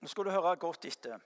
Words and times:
Nå 0.00 0.08
skal 0.08 0.24
du 0.24 0.32
høre 0.32 0.56
godt 0.56 0.86
etter. 0.88 1.20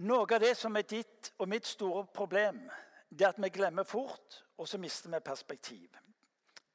Noe 0.00 0.24
av 0.24 0.40
det 0.40 0.54
som 0.56 0.76
er 0.78 0.86
ditt 0.88 1.32
og 1.38 1.48
mitt 1.50 1.66
store 1.68 2.06
problem, 2.14 2.62
det 3.10 3.26
er 3.26 3.34
at 3.34 3.42
vi 3.42 3.50
glemmer 3.52 3.84
fort, 3.84 4.38
og 4.56 4.68
så 4.68 4.78
mister 4.78 5.10
vi 5.12 5.20
perspektiv. 5.20 5.98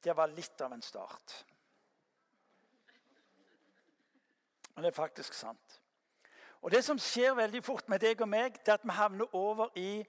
Det 0.02 0.14
var 0.16 0.30
litt 0.30 0.60
av 0.62 0.72
en 0.76 0.84
start. 0.84 1.34
Men 4.74 4.84
det 4.84 4.92
er 4.92 5.00
faktisk 5.00 5.34
sant. 5.34 5.80
Og 6.60 6.70
Det 6.70 6.84
som 6.84 6.98
skjer 6.98 7.34
veldig 7.34 7.62
fort 7.64 7.88
med 7.88 8.00
deg 8.02 8.20
og 8.20 8.28
meg, 8.28 8.58
det 8.60 8.68
er 8.68 8.78
at 8.78 8.84
vi 8.84 8.94
havner 8.94 9.34
over 9.34 9.70
i 9.78 10.04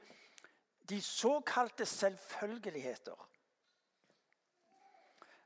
de 0.90 1.02
såkalte 1.02 1.86
selvfølgeligheter. 1.86 3.28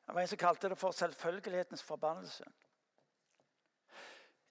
Det 0.06 0.16
var 0.16 0.22
en 0.22 0.28
som 0.28 0.38
kalte 0.38 0.70
det 0.70 0.78
for 0.78 0.92
selvfølgelighetens 0.92 1.84
forbannelse. 1.84 2.44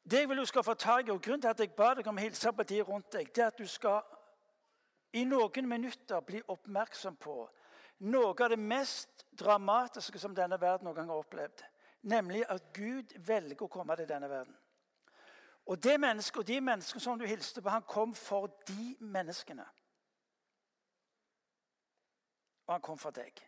Det 0.03 0.19
jeg 0.19 0.29
vil 0.29 0.41
du 0.41 0.45
skal 0.45 0.65
få 0.65 0.75
tak 0.75 1.09
i, 1.09 1.11
og 1.11 1.23
Grunnen 1.23 1.41
til 1.41 1.49
at 1.49 1.61
jeg 1.61 1.75
ba 1.77 1.93
deg 1.95 2.07
om 2.09 2.19
å 2.19 2.25
hilse 2.25 2.53
på 2.53 2.67
de 2.67 2.81
rundt 2.83 3.13
deg, 3.13 3.29
det 3.35 3.43
er 3.45 3.53
at 3.53 3.59
du 3.59 3.67
skal 3.69 4.01
i 5.13 5.25
noen 5.25 5.69
minutter 5.69 6.21
bli 6.21 6.41
oppmerksom 6.49 7.17
på 7.21 7.37
noe 8.01 8.33
av 8.33 8.49
det 8.53 8.59
mest 8.59 9.27
dramatiske 9.37 10.19
som 10.19 10.35
denne 10.35 10.57
verden 10.61 10.89
noen 10.89 10.97
gang 10.97 11.11
har 11.13 11.21
opplevd. 11.21 11.65
Nemlig 12.09 12.47
at 12.49 12.73
Gud 12.73 13.13
velger 13.27 13.67
å 13.67 13.69
komme 13.69 13.97
til 13.99 14.09
denne 14.09 14.31
verden. 14.31 14.57
Og 15.69 15.83
det 15.83 15.99
mennesket 16.01 16.41
og 16.41 16.47
de 16.49 16.61
menneskene 16.65 17.03
som 17.05 17.19
du 17.21 17.27
hilste 17.29 17.61
på, 17.63 17.69
han 17.69 17.85
kom 17.87 18.15
for 18.17 18.49
de 18.67 18.97
menneskene. 19.01 19.67
Og 22.67 22.75
han 22.75 22.83
kom 22.83 22.99
for 22.99 23.13
deg. 23.15 23.43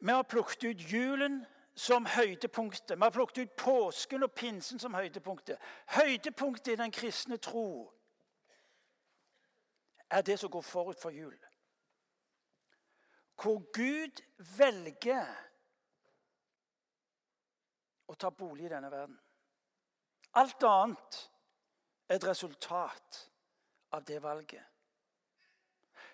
Vi 0.00 0.10
har 0.10 0.26
plukket 0.26 0.64
ut 0.64 0.86
julen 0.92 1.44
som 1.74 2.06
høydepunktet. 2.06 2.96
Vi 2.96 3.02
har 3.02 3.10
plukket 3.10 3.38
ut 3.38 3.56
påsken 3.56 4.22
og 4.22 4.32
pinsen 4.32 4.78
som 4.78 4.94
høydepunktet. 4.94 5.58
Høydepunktet 5.86 6.72
i 6.72 6.76
den 6.76 6.92
kristne 6.92 7.36
tro 7.36 7.92
er 10.10 10.22
det 10.22 10.38
som 10.38 10.50
går 10.50 10.62
forut 10.62 11.00
for 11.00 11.10
jul. 11.10 11.38
Hvor 13.42 13.58
Gud 13.74 14.22
velger 14.58 15.26
å 18.06 18.14
ta 18.14 18.30
bolig 18.30 18.68
i 18.68 18.70
denne 18.70 18.90
verden. 18.92 19.18
Alt 20.34 20.62
annet 20.62 21.18
er 22.08 22.16
et 22.16 22.26
resultat 22.26 23.30
av 23.90 24.04
det 24.06 24.22
valget. 24.22 24.62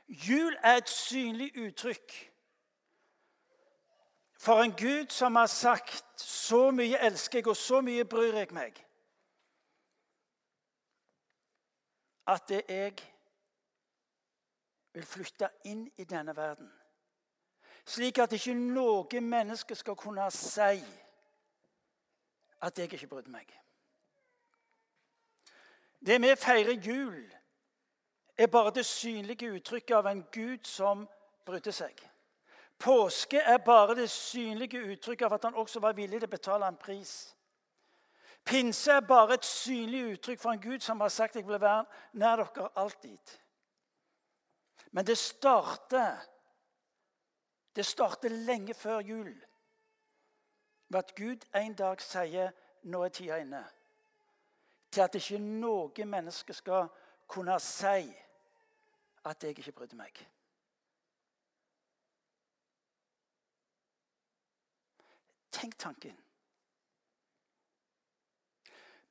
Jul 0.09 0.57
er 0.63 0.81
et 0.81 0.89
synlig 0.89 1.53
uttrykk 1.57 2.30
for 4.41 4.63
en 4.63 4.73
Gud 4.73 5.07
som 5.11 5.37
har 5.37 5.47
sagt 5.47 6.05
'Så 6.17 6.71
mye 6.71 6.99
elsker 6.99 7.39
jeg, 7.39 7.47
og 7.47 7.57
så 7.57 7.81
mye 7.81 8.05
bryr 8.05 8.35
jeg 8.35 8.49
meg', 8.51 8.87
at 12.27 12.49
det 12.49 12.63
jeg 12.69 12.95
vil 14.93 15.07
flytte 15.07 15.49
inn 15.65 15.91
i 15.97 16.05
denne 16.05 16.37
verden. 16.37 16.73
Slik 17.85 18.19
at 18.19 18.33
ikke 18.33 18.55
noe 18.55 19.21
menneske 19.21 19.75
skal 19.75 19.97
kunne 19.97 20.31
si 20.31 20.85
at 22.63 22.79
jeg 22.79 22.93
ikke 22.93 23.07
brydde 23.07 23.31
meg. 23.31 23.61
Det 26.07 26.21
vi 26.21 26.37
feirer 26.37 26.73
jul, 26.73 27.33
er 28.39 28.47
bare 28.47 28.71
det 28.71 28.87
synlige 28.87 29.53
uttrykket 29.53 29.97
av 29.97 30.07
en 30.07 30.23
Gud 30.33 30.65
som 30.65 31.09
brydde 31.45 31.73
seg. 31.73 32.10
Påske 32.81 33.39
er 33.39 33.59
bare 33.59 33.95
det 33.95 34.11
synlige 34.11 34.81
uttrykket 34.81 35.27
av 35.27 35.37
at 35.37 35.45
han 35.45 35.55
også 35.61 35.83
var 35.85 35.93
villig 35.93 36.21
til 36.21 36.31
å 36.31 36.33
betale 36.33 36.69
en 36.69 36.81
pris. 36.81 37.13
Pinse 38.45 38.93
er 38.93 39.05
bare 39.05 39.37
et 39.37 39.45
synlig 39.45 40.01
uttrykk 40.15 40.41
for 40.41 40.55
en 40.55 40.63
Gud 40.63 40.81
som 40.81 41.01
har 41.05 41.13
sagt 41.13 41.37
jeg 41.37 41.47
vil 41.47 41.61
være 41.61 41.85
nær 42.17 42.41
dere 42.41 42.71
alltid. 42.81 43.37
Men 44.91 45.07
det 45.07 45.19
starter 45.19 46.17
det 47.77 47.87
starter 47.87 48.29
lenge 48.29 48.75
før 48.75 49.01
jul 49.01 49.31
ved 50.89 50.99
at 50.99 51.15
Gud 51.15 51.45
en 51.55 51.75
dag 51.75 52.01
sier 52.03 52.51
nå 52.83 53.05
er 53.05 53.13
tida 53.15 53.39
inne. 53.39 53.63
Til 54.91 55.05
at 55.05 55.15
ikke 55.15 55.39
noe 55.39 56.07
menneske 56.07 56.55
skal 56.57 56.89
kunne 57.31 57.61
si 57.63 58.11
at 59.25 59.45
jeg 59.45 59.59
ikke 59.59 59.77
brydde 59.77 60.01
meg. 60.01 60.17
Tenk 65.61 65.79
tanken. 65.79 66.17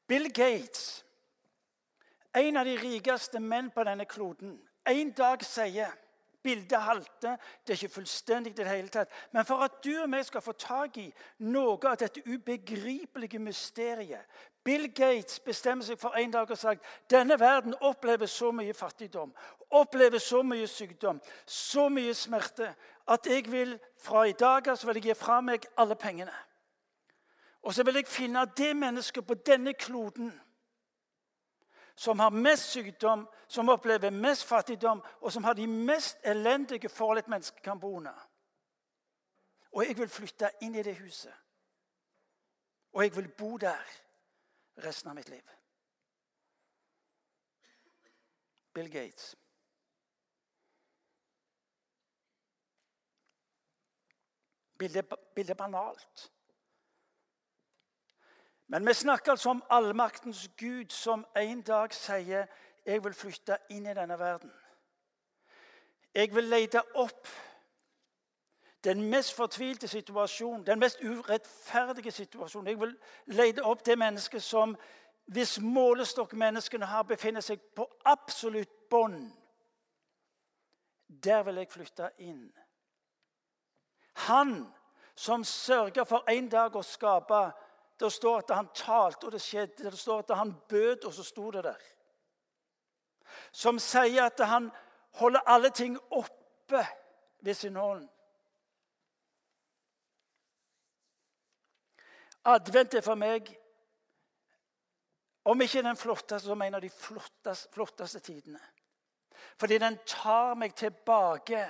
Bill 0.08 0.32
Gates, 0.34 1.06
en 2.34 2.58
av 2.58 2.66
de 2.66 2.78
rikeste 2.78 3.40
menn 3.40 3.70
på 3.70 3.84
denne 3.86 4.08
kloden, 4.10 4.56
en 4.90 5.12
dag 5.14 5.44
sier 5.46 5.94
Bildet 6.40 6.80
halter, 6.82 7.36
det 7.68 7.74
er 7.74 7.78
ikke 7.84 7.94
fullstendig 8.00 8.54
i 8.54 8.58
det 8.62 8.68
hele 8.70 8.88
tatt. 8.88 9.12
Men 9.36 9.46
for 9.46 9.60
at 9.66 9.82
du 9.84 9.92
og 10.00 10.08
vi 10.14 10.22
skal 10.24 10.42
få 10.42 10.54
tak 10.56 10.98
i 10.98 11.10
noe 11.44 11.76
av 11.84 11.98
dette 12.00 12.24
ubegripelige 12.26 13.42
mysteriet 13.44 14.40
Bill 14.64 14.90
Gates 14.94 15.40
bestemmer 15.40 15.86
seg 15.88 15.98
for 15.98 16.18
en 16.20 16.32
dag 16.34 16.50
og 16.52 16.58
sagt 16.60 16.86
denne 17.10 17.40
verden 17.40 17.74
opplever 17.80 18.28
så 18.30 18.52
mye 18.54 18.76
fattigdom, 18.76 19.32
opplever 19.72 20.20
så 20.20 20.44
mye 20.44 20.68
sykdom, 20.68 21.22
så 21.46 21.88
mye 21.90 22.14
smerte, 22.14 22.68
at 23.10 23.26
jeg 23.26 23.52
vil 23.52 23.80
fra 24.02 24.24
i 24.24 24.32
dag 24.32 24.68
av 24.68 24.86
vil 24.86 24.96
jeg 24.96 25.04
gi 25.04 25.14
fra 25.18 25.42
meg 25.42 25.66
alle 25.78 25.96
pengene. 25.96 26.36
Og 27.62 27.74
så 27.74 27.84
vil 27.84 27.96
jeg 27.96 28.08
finne 28.08 28.46
det 28.58 28.76
mennesket 28.78 29.26
på 29.28 29.34
denne 29.34 29.74
kloden 29.74 30.32
som 32.00 32.20
har 32.20 32.30
mest 32.30 32.72
sykdom, 32.72 33.28
som 33.48 33.70
opplever 33.70 34.10
mest 34.10 34.46
fattigdom, 34.48 35.02
og 35.22 35.32
som 35.32 35.44
har 35.44 35.54
de 35.54 35.68
mest 35.68 36.18
elendige 36.24 36.90
forhold 36.90 37.20
et 37.20 37.28
menneske 37.28 37.62
kan 37.62 37.80
bo 37.80 37.98
under. 37.98 38.30
Og 39.72 39.88
jeg 39.88 39.98
vil 39.98 40.10
flytte 40.10 40.50
inn 40.62 40.76
i 40.76 40.84
det 40.84 40.96
huset. 40.98 41.34
Og 42.94 43.04
jeg 43.04 43.16
vil 43.16 43.28
bo 43.28 43.58
der 43.58 43.84
resten 44.78 45.10
av 45.10 45.16
mitt 45.16 45.30
liv. 45.30 45.44
Bill 48.74 48.92
Gates. 48.92 49.36
Bildet, 54.80 55.14
bildet 55.36 55.58
banalt. 55.58 56.32
Men 58.68 58.88
vi 58.88 58.94
snakker 58.94 59.32
altså 59.32 59.50
om 59.50 59.64
allmaktens 59.70 60.50
Gud 60.58 60.90
som 60.90 61.26
en 61.36 61.62
dag 61.62 61.94
sier 61.94 62.46
'Jeg 62.86 63.04
vil 63.04 63.14
flytte 63.14 63.58
inn 63.70 63.86
i 63.86 63.94
denne 63.94 64.20
verden'. 64.20 64.54
Jeg 66.16 66.36
vil 66.36 66.44
lete 66.44 66.82
opp 66.96 67.28
den 68.84 69.10
mest 69.10 69.34
fortvilte 69.34 69.88
situasjonen, 69.88 70.66
den 70.68 70.80
mest 70.80 71.02
urettferdige 71.04 72.12
situasjonen. 72.12 72.68
Jeg 72.68 72.80
vil 72.80 73.00
lete 73.26 73.64
opp 73.64 73.86
det 73.86 73.98
mennesket 73.98 74.44
som, 74.44 74.78
hvis 75.26 75.60
målestokk 75.62 76.34
menneskene 76.34 76.86
har, 76.86 77.04
befinner 77.04 77.42
seg 77.42 77.60
på 77.76 77.86
absolutt 78.06 78.90
bånn. 78.90 79.34
Der 81.24 81.44
vil 81.44 81.56
jeg 81.56 81.72
flytte 81.72 82.10
inn. 82.18 82.54
Han 84.28 84.68
som 85.16 85.44
sørger 85.44 86.04
for 86.08 86.28
en 86.32 86.50
dag 86.50 86.76
å 86.76 86.84
skape 86.84 87.44
det 88.00 88.12
står 88.14 88.38
at 88.38 88.52
han 88.56 88.70
talte, 88.76 89.28
og 89.28 89.32
det 89.36 89.42
skjedde. 89.44 89.90
Det 89.92 90.00
står 90.00 90.24
at 90.24 90.38
han 90.40 90.54
bød, 90.70 91.04
og 91.06 91.14
så 91.14 91.24
sto 91.24 91.50
det 91.52 91.64
der. 91.64 91.82
Som 93.52 93.80
sier 93.80 94.30
at 94.30 94.40
han 94.48 94.70
holder 95.20 95.44
alle 95.46 95.70
ting 95.76 95.98
oppe 96.16 96.86
ved 97.44 97.54
sin 97.54 97.76
hånd. 97.76 98.08
Advent 102.46 102.96
er 102.96 103.04
for 103.04 103.20
meg, 103.20 103.52
om 105.44 105.62
ikke 105.62 105.84
den 105.84 106.00
flotteste, 106.00 106.48
så 106.48 106.56
en 106.56 106.76
av 106.76 106.82
de 106.82 106.90
flotteste, 106.90 107.74
flotteste 107.74 108.20
tidene. 108.24 108.62
Fordi 109.60 109.78
den 109.78 109.98
tar 110.08 110.56
meg 110.56 110.76
tilbake 110.76 111.66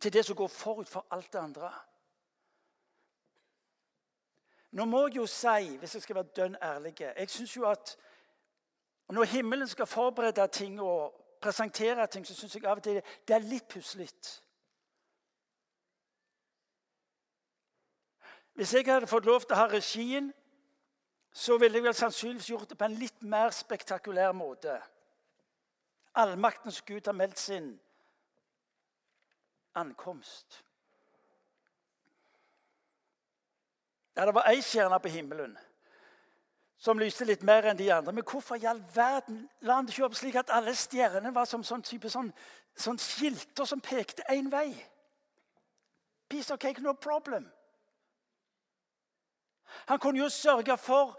til 0.00 0.12
det 0.12 0.24
som 0.24 0.36
går 0.36 0.48
forut 0.48 0.88
for 0.88 1.06
alt 1.10 1.32
det 1.32 1.38
andre. 1.38 1.72
Nå 4.70 4.84
må 4.84 5.06
jeg 5.06 5.16
jo 5.16 5.26
si, 5.26 5.76
hvis 5.76 5.94
jeg 5.94 6.02
skal 6.02 6.16
være 6.16 6.34
dønn 6.36 6.56
ærlig 6.62 6.94
Jeg 7.00 7.30
syns 7.30 7.56
jo 7.56 7.64
at 7.70 7.96
når 9.08 9.24
himmelen 9.24 9.68
skal 9.68 9.86
forberede 9.86 10.48
ting 10.48 10.80
og 10.80 11.24
presentere 11.40 12.06
ting, 12.06 12.26
så 12.26 12.34
syns 12.34 12.54
jeg 12.54 12.64
av 12.64 12.76
og 12.76 12.82
til 12.82 13.00
det 13.28 13.34
er 13.34 13.46
litt 13.48 13.68
puslete. 13.68 14.42
Hvis 18.52 18.74
jeg 18.74 18.84
hadde 18.86 19.06
fått 19.06 19.24
lov 19.24 19.40
til 19.40 19.54
å 19.54 19.60
ha 19.60 19.66
regien, 19.70 20.32
så 21.32 21.56
ville 21.58 21.78
jeg 21.78 21.84
vel 21.84 21.94
sannsynligvis 21.94 22.48
gjort 22.50 22.70
det 22.70 22.78
på 22.78 22.84
en 22.84 22.96
litt 22.98 23.22
mer 23.22 23.52
spektakulær 23.54 24.32
måte. 24.34 24.74
Allmaktens 26.18 26.82
Gud 26.82 27.06
har 27.06 27.14
meldt 27.14 27.38
sin 27.38 27.76
ankomst. 29.78 30.62
Ja, 34.16 34.26
det 34.26 34.34
var 34.34 34.48
ei 34.50 34.60
stjerne 34.62 34.98
på 34.98 35.10
himmelen 35.14 35.54
som 36.78 36.98
lyste 36.98 37.26
litt 37.26 37.42
mer 37.42 37.66
enn 37.66 37.78
de 37.78 37.88
andre. 37.90 38.12
Men 38.14 38.26
hvorfor 38.26 38.58
i 38.58 38.66
all 38.66 38.80
verden 38.94 39.42
la 39.66 39.78
han 39.78 39.86
det 39.86 39.96
ikke 39.96 40.06
opp 40.06 40.16
slik 40.18 40.38
at 40.38 40.50
alle 40.54 40.74
stjernene 40.78 41.34
var 41.34 41.46
som 41.50 41.64
sånn 41.66 41.82
type 41.82 42.10
sånn, 42.10 42.30
sånn 42.78 43.00
skilter 43.02 43.66
som 43.66 43.82
pekte 43.82 44.26
én 44.30 44.50
vei? 44.50 44.70
Piece 46.30 46.54
of 46.54 46.60
cake, 46.62 46.82
no 46.82 46.94
problem. 46.94 47.48
Han 49.90 49.98
kunne 49.98 50.22
jo 50.22 50.28
sørge 50.28 50.76
for 50.76 51.18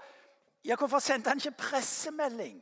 Ja, 0.63 0.75
hvorfor 0.75 0.99
sendte 0.99 1.31
han 1.31 1.39
ikke 1.39 1.55
pressemelding 1.55 2.57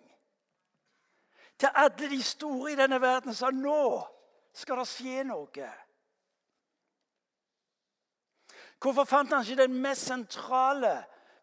til 1.58 1.70
alle 1.74 2.10
de 2.12 2.20
store 2.22 2.72
i 2.72 2.76
denne 2.78 3.00
verden 3.02 3.34
og 3.34 3.36
sa 3.36 3.50
nå 3.50 4.04
skal 4.54 4.78
det 4.78 4.86
skje 4.92 5.24
noe? 5.26 5.70
Hvorfor 8.80 9.08
fant 9.10 9.32
han 9.34 9.46
ikke 9.46 9.64
den 9.64 9.80
mest 9.82 10.06
sentrale 10.10 10.94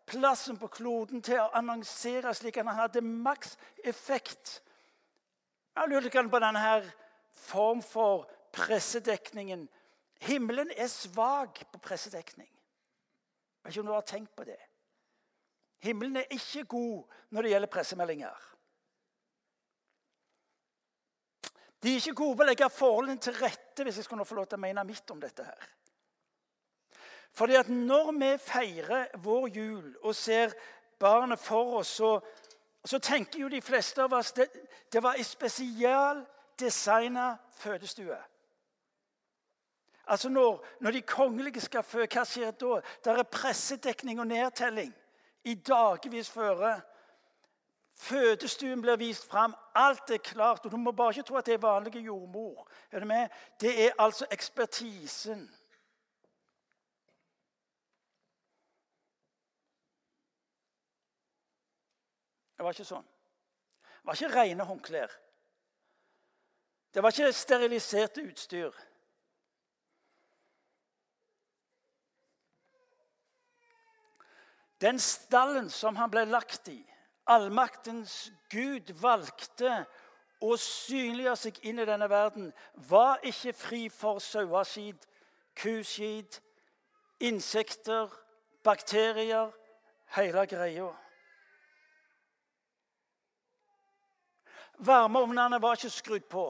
plassen 0.07 0.59
på 0.61 0.69
kloden 0.73 1.23
til 1.25 1.41
å 1.41 1.51
annonsere 1.57 2.35
slik 2.37 2.59
at 2.61 2.69
han 2.69 2.83
hadde 2.85 3.03
maks 3.05 3.57
effekt. 3.85 4.61
Jeg 5.75 5.91
lurer 5.91 6.29
på 6.31 6.43
denne 6.43 6.61
her 6.63 6.87
form 7.49 7.83
for 7.83 8.29
pressedekningen. 8.55 9.67
Himmelen 10.25 10.71
er 10.77 10.89
svak 10.89 11.65
på 11.73 11.81
pressedekning. 11.83 12.49
Jeg 12.49 13.65
vet 13.65 13.75
ikke 13.75 13.83
om 13.83 13.91
du 13.91 13.97
har 13.97 14.09
tenkt 14.09 14.35
på 14.37 14.47
det. 14.47 14.61
Himmelen 15.85 16.21
er 16.21 16.33
ikke 16.33 16.65
god 16.69 17.17
når 17.35 17.43
det 17.43 17.55
gjelder 17.55 17.73
pressemeldinger. 17.73 18.51
De 21.85 21.93
er 21.93 22.01
ikke 22.01 22.17
gode 22.17 22.37
på 22.39 22.45
å 22.45 22.49
legge 22.49 22.69
forholdene 22.73 23.21
til 23.21 23.35
rette, 23.37 23.85
hvis 23.85 23.99
jeg 24.01 24.07
skulle 24.07 24.25
få 24.25 24.39
lov 24.39 24.47
til 24.49 24.57
å 24.57 24.65
mene 24.65 24.85
mitt 24.89 25.11
om 25.13 25.21
dette. 25.21 25.45
her. 25.45 25.73
Fordi 27.35 27.55
at 27.55 27.69
når 27.69 28.13
vi 28.13 28.39
feirer 28.39 29.07
vår 29.19 29.49
jul 29.49 29.97
og 30.03 30.15
ser 30.15 30.53
barnet 30.99 31.39
for 31.39 31.79
oss, 31.79 31.87
så, 31.87 32.21
så 32.85 32.99
tenker 32.99 33.41
jo 33.41 33.49
de 33.49 33.63
fleste 33.63 34.03
av 34.03 34.13
oss 34.13 34.33
det, 34.33 34.47
det 34.93 35.03
var 35.03 35.19
en 35.19 35.25
spesialdesigna 35.25 37.37
fødestue. 37.59 38.17
Altså 40.07 40.29
når, 40.29 40.67
når, 40.81 40.91
de 40.91 41.03
kongelige 41.03 41.61
skal 41.61 41.83
føde, 41.83 42.09
hva 42.13 42.25
skjer 42.29 42.51
da? 42.61 42.81
Der 43.05 43.19
er 43.19 43.23
pressedekning 43.23 44.21
og 44.21 44.27
nedtelling 44.27 44.93
i 45.45 45.55
dagevis 45.55 46.31
føre. 46.31 46.81
Fødestuen 47.97 48.83
blir 48.83 48.97
vist 48.97 49.31
fram. 49.31 49.55
Alt 49.75 50.11
er 50.11 50.19
klart. 50.19 50.65
og 50.65 50.71
Du 50.71 50.77
må 50.77 50.93
bare 50.93 51.11
ikke 51.11 51.23
tro 51.23 51.37
at 51.37 51.47
det 51.47 51.55
er 51.55 51.59
vanlige 51.59 52.05
jordmor. 52.05 52.69
Er 52.93 53.01
det, 53.01 53.31
det 53.61 53.87
er 53.87 53.91
altså 53.99 54.27
ekspertisen. 54.31 55.51
Det 62.57 62.65
var 62.65 62.75
ikke 62.75 62.87
sånn. 62.87 63.07
Det 63.83 64.09
var 64.09 64.19
ikke 64.19 64.35
rene 64.35 64.67
håndklær. 64.69 65.15
Det 66.95 67.03
var 67.03 67.15
ikke 67.15 67.33
steriliserte 67.35 68.23
utstyr. 68.23 68.75
Den 74.85 74.99
stallen 74.99 75.71
som 75.71 75.97
han 75.97 76.11
ble 76.13 76.27
lagt 76.29 76.69
i, 76.69 76.79
allmaktens 77.31 78.29
Gud 78.53 78.91
valgte 79.01 79.85
å 80.45 80.57
synliggjøre 80.61 81.41
seg 81.41 81.61
inn 81.65 81.81
i 81.81 81.87
denne 81.89 82.09
verden, 82.11 82.51
var 82.91 83.23
ikke 83.25 83.55
fri 83.57 83.83
for 83.89 84.21
saueskit, 84.21 85.07
kuskit, 85.57 86.41
insekter, 87.23 88.13
bakterier, 88.67 89.55
hele 90.19 90.45
greia. 90.51 90.91
Varmeovnene 94.79 95.63
var 95.63 95.77
ikke 95.79 95.91
skrudd 95.91 96.29
på. 96.31 96.45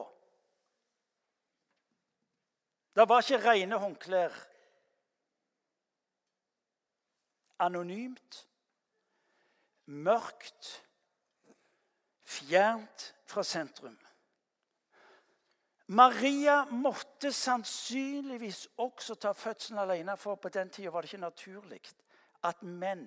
Det 2.95 3.09
var 3.09 3.21
ikke 3.21 3.41
rene 3.43 3.79
håndklær. 3.79 4.35
Anonymt, 7.59 8.47
mørkt, 9.85 10.71
fjernt 12.23 13.13
fra 13.25 13.43
sentrum. 13.43 13.97
Maria 15.87 16.63
måtte 16.65 17.29
sannsynligvis 17.33 18.67
også 18.81 19.15
ta 19.15 19.31
fødselen 19.37 19.79
alene, 19.79 20.17
for 20.17 20.35
på 20.35 20.49
den 20.49 20.69
tida 20.69 20.89
var 20.89 21.01
det 21.01 21.13
ikke 21.13 21.21
naturlig 21.21 21.81
at 22.43 22.63
menn 22.63 23.05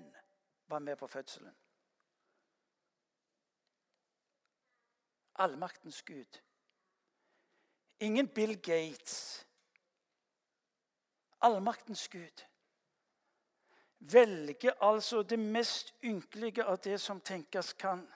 var 0.68 0.78
med 0.78 0.96
på 0.96 1.06
fødselen. 1.06 1.54
Allmaktens 5.38 6.02
Gud. 6.02 6.40
Ingen 8.00 8.28
Bill 8.28 8.56
Gates. 8.60 9.46
Allmaktens 11.40 12.08
Gud 12.08 12.44
velger 13.98 14.72
altså 14.80 15.22
det 15.22 15.38
mest 15.38 15.94
ynkelige 16.04 16.64
av 16.64 16.78
det 16.84 17.00
som 17.00 17.20
tenkes 17.20 17.72
kan. 17.72 18.06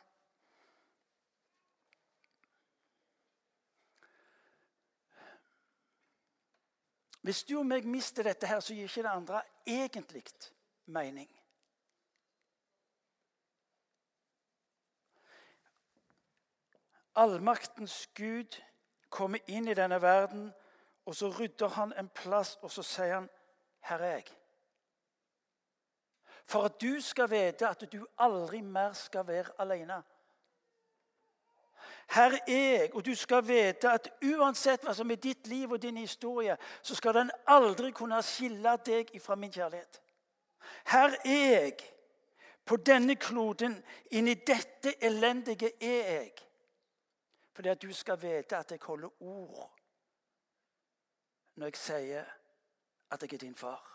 Hvis 7.22 7.44
du 7.44 7.58
og 7.58 7.66
meg 7.66 7.86
mister 7.86 8.26
dette, 8.26 8.46
her, 8.46 8.60
så 8.60 8.74
gir 8.74 8.88
ikke 8.90 9.02
det 9.06 9.14
andre 9.14 9.42
egentlig 9.66 10.24
mening. 10.86 11.41
Allmaktens 17.14 18.08
Gud 18.14 18.62
kommer 19.10 19.38
inn 19.46 19.68
i 19.68 19.74
denne 19.74 20.02
verden, 20.02 20.52
og 21.06 21.14
så 21.14 21.28
rydder 21.28 21.68
han 21.68 21.92
en 21.98 22.08
plass, 22.08 22.58
og 22.62 22.70
så 22.70 22.82
sier 22.82 23.14
han, 23.14 23.30
'Her 23.80 23.98
er 23.98 24.16
jeg'. 24.16 24.36
For 26.44 26.62
at 26.62 26.80
du 26.80 27.00
skal 27.00 27.30
vite 27.30 27.68
at 27.68 27.92
du 27.92 28.06
aldri 28.18 28.60
mer 28.60 28.92
skal 28.92 29.26
være 29.26 29.50
alene. 29.58 30.02
Her 32.08 32.32
er 32.48 32.78
jeg, 32.78 32.94
og 32.94 33.06
du 33.06 33.14
skal 33.14 33.48
vite 33.48 33.90
at 33.90 34.08
uansett 34.24 34.84
hva 34.84 34.94
som 34.94 35.10
er 35.10 35.20
ditt 35.22 35.46
liv 35.46 35.70
og 35.72 35.82
din 35.82 35.96
historie, 35.96 36.56
så 36.82 36.94
skal 36.94 37.14
den 37.14 37.30
aldri 37.46 37.90
kunne 37.90 38.22
skille 38.22 38.76
deg 38.86 39.14
fra 39.22 39.34
min 39.34 39.52
kjærlighet. 39.52 40.02
Her 40.86 41.16
er 41.24 41.50
jeg, 41.50 41.76
på 42.64 42.76
denne 42.76 43.16
kloden, 43.16 43.84
inni 44.10 44.34
dette 44.34 44.94
elendige 45.04 45.72
er 45.80 46.10
jeg. 46.12 46.32
Fordi 47.52 47.68
at 47.68 47.82
du 47.82 47.92
skal 47.92 48.22
vite 48.22 48.56
at 48.56 48.70
jeg 48.70 48.80
holder 48.82 49.22
ord 49.22 49.78
når 51.54 51.66
jeg 51.66 51.76
sier 51.76 52.24
at 53.10 53.22
jeg 53.22 53.32
er 53.32 53.38
din 53.38 53.54
far. 53.54 53.92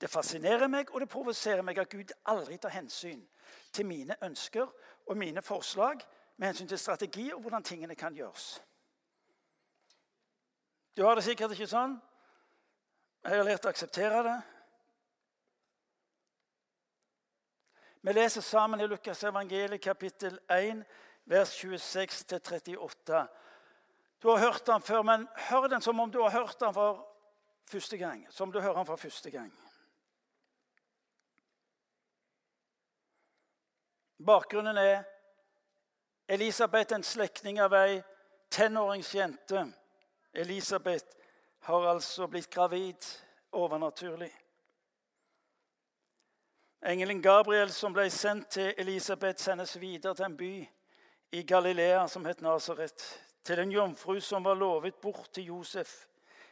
Det 0.00 0.10
fascinerer 0.10 0.66
meg 0.68 0.90
og 0.90 1.00
det 1.00 1.08
provoserer 1.08 1.62
meg 1.62 1.78
at 1.78 1.88
Gud 1.88 2.10
aldri 2.26 2.58
tar 2.58 2.74
hensyn 2.74 3.22
til 3.72 3.86
mine 3.86 4.16
ønsker 4.22 4.66
og 5.06 5.16
mine 5.16 5.42
forslag 5.42 6.02
med 6.36 6.48
hensyn 6.50 6.68
til 6.68 6.78
strategi 6.78 7.30
og 7.32 7.40
hvordan 7.40 7.62
tingene 7.62 7.94
kan 7.94 8.14
gjøres. 8.14 8.62
Du 10.96 11.04
har 11.04 11.14
det 11.14 11.24
sikkert 11.24 11.54
ikke 11.54 11.70
sånn. 11.70 11.96
Jeg 13.24 13.38
har 13.38 13.46
lært 13.46 13.64
å 13.64 13.70
akseptere 13.70 14.20
det. 14.26 14.36
Vi 18.04 18.12
leser 18.12 18.40
sammen 18.40 18.80
i 18.80 18.86
Lukas 18.86 19.24
evangeliet 19.24 19.80
kapittel 19.80 20.40
1, 20.48 20.82
vers 21.24 21.64
26-38. 21.64 23.26
Du 24.22 24.28
har 24.28 24.38
hørt 24.38 24.66
den 24.66 24.82
før, 24.82 25.02
men 25.02 25.28
hør 25.36 25.68
den 25.72 25.80
som 25.80 26.00
om 26.00 26.10
du 26.12 26.20
har 26.20 26.30
hørt 26.30 26.60
den 26.60 26.74
for 26.74 27.00
første 27.64 27.96
gang. 27.96 28.26
Som 28.30 28.52
du 28.52 28.60
hører 28.60 28.76
den 28.76 28.86
for 28.86 28.96
første 28.96 29.30
gang. 29.30 29.48
Bakgrunnen 34.26 34.76
er 34.76 35.02
Elisabeth, 36.28 36.92
en 36.94 37.02
slektning 37.02 37.56
av 37.60 37.72
ei 37.72 38.02
tenåringsjente. 38.52 39.64
Elisabeth 40.32 41.08
har 41.60 41.88
altså 41.88 42.28
blitt 42.28 42.52
gravid 42.52 43.12
overnaturlig. 43.52 44.43
Engelen 46.84 47.22
Gabriel, 47.22 47.70
som 47.72 47.94
ble 47.96 48.10
sendt 48.12 48.50
til 48.58 48.74
Elisabeth, 48.78 49.40
sendes 49.40 49.72
videre 49.80 50.12
til 50.14 50.26
en 50.26 50.34
by 50.36 50.50
i 51.32 51.42
Galilea 51.42 52.02
som 52.08 52.26
het 52.28 52.42
Nasaret, 52.44 53.04
til 53.44 53.62
en 53.62 53.72
jomfru 53.72 54.18
som 54.20 54.44
var 54.44 54.58
lovet 54.60 54.98
bort 55.00 55.30
til 55.32 55.46
Josef, 55.48 55.94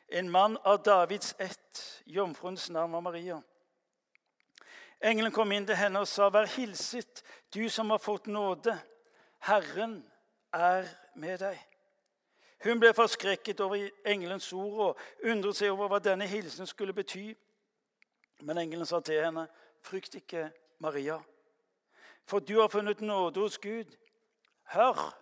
en 0.09 0.31
mann 0.31 0.57
av 0.65 0.81
Davids 0.85 1.35
ett. 1.39 1.83
Jomfruens 2.07 2.71
navn 2.71 2.93
var 2.93 3.01
Maria. 3.01 3.41
Engelen 5.05 5.33
kom 5.33 5.53
inn 5.53 5.67
til 5.67 5.77
henne 5.77 6.01
og 6.01 6.09
sa, 6.09 6.29
'Vær 6.29 6.47
hilset, 6.47 7.23
du 7.55 7.69
som 7.69 7.91
har 7.91 7.99
fått 7.99 8.27
nåde. 8.27 8.79
Herren 9.39 10.05
er 10.53 10.89
med 11.15 11.39
deg.' 11.39 11.67
Hun 12.65 12.81
ble 12.81 12.95
forskrekket 12.95 13.61
over 13.61 13.91
engelens 14.07 14.53
ord 14.53 14.81
og 14.81 14.99
undret 15.25 15.57
seg 15.57 15.71
over 15.71 15.89
hva 15.89 15.99
denne 15.99 16.27
hilsen 16.27 16.67
skulle 16.67 16.93
bety. 16.93 17.35
Men 18.41 18.59
engelen 18.59 18.87
sa 18.87 19.01
til 19.01 19.25
henne, 19.25 19.49
'Frykt 19.83 20.15
ikke, 20.15 20.53
Maria, 20.79 21.21
for 22.25 22.39
du 22.39 22.61
har 22.61 22.69
funnet 22.69 23.01
nåde 23.01 23.41
hos 23.41 23.59
Gud.' 23.59 23.97
Hør, 24.65 25.19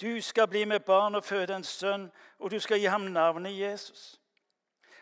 du 0.00 0.20
skal 0.20 0.48
bli 0.48 0.64
med 0.64 0.80
barn 0.80 1.14
og 1.14 1.24
føde 1.24 1.56
en 1.56 1.64
sønn, 1.64 2.12
og 2.38 2.50
du 2.50 2.60
skal 2.60 2.78
gi 2.78 2.84
ham 2.84 3.00
navnet 3.00 3.58
Jesus. 3.58 4.20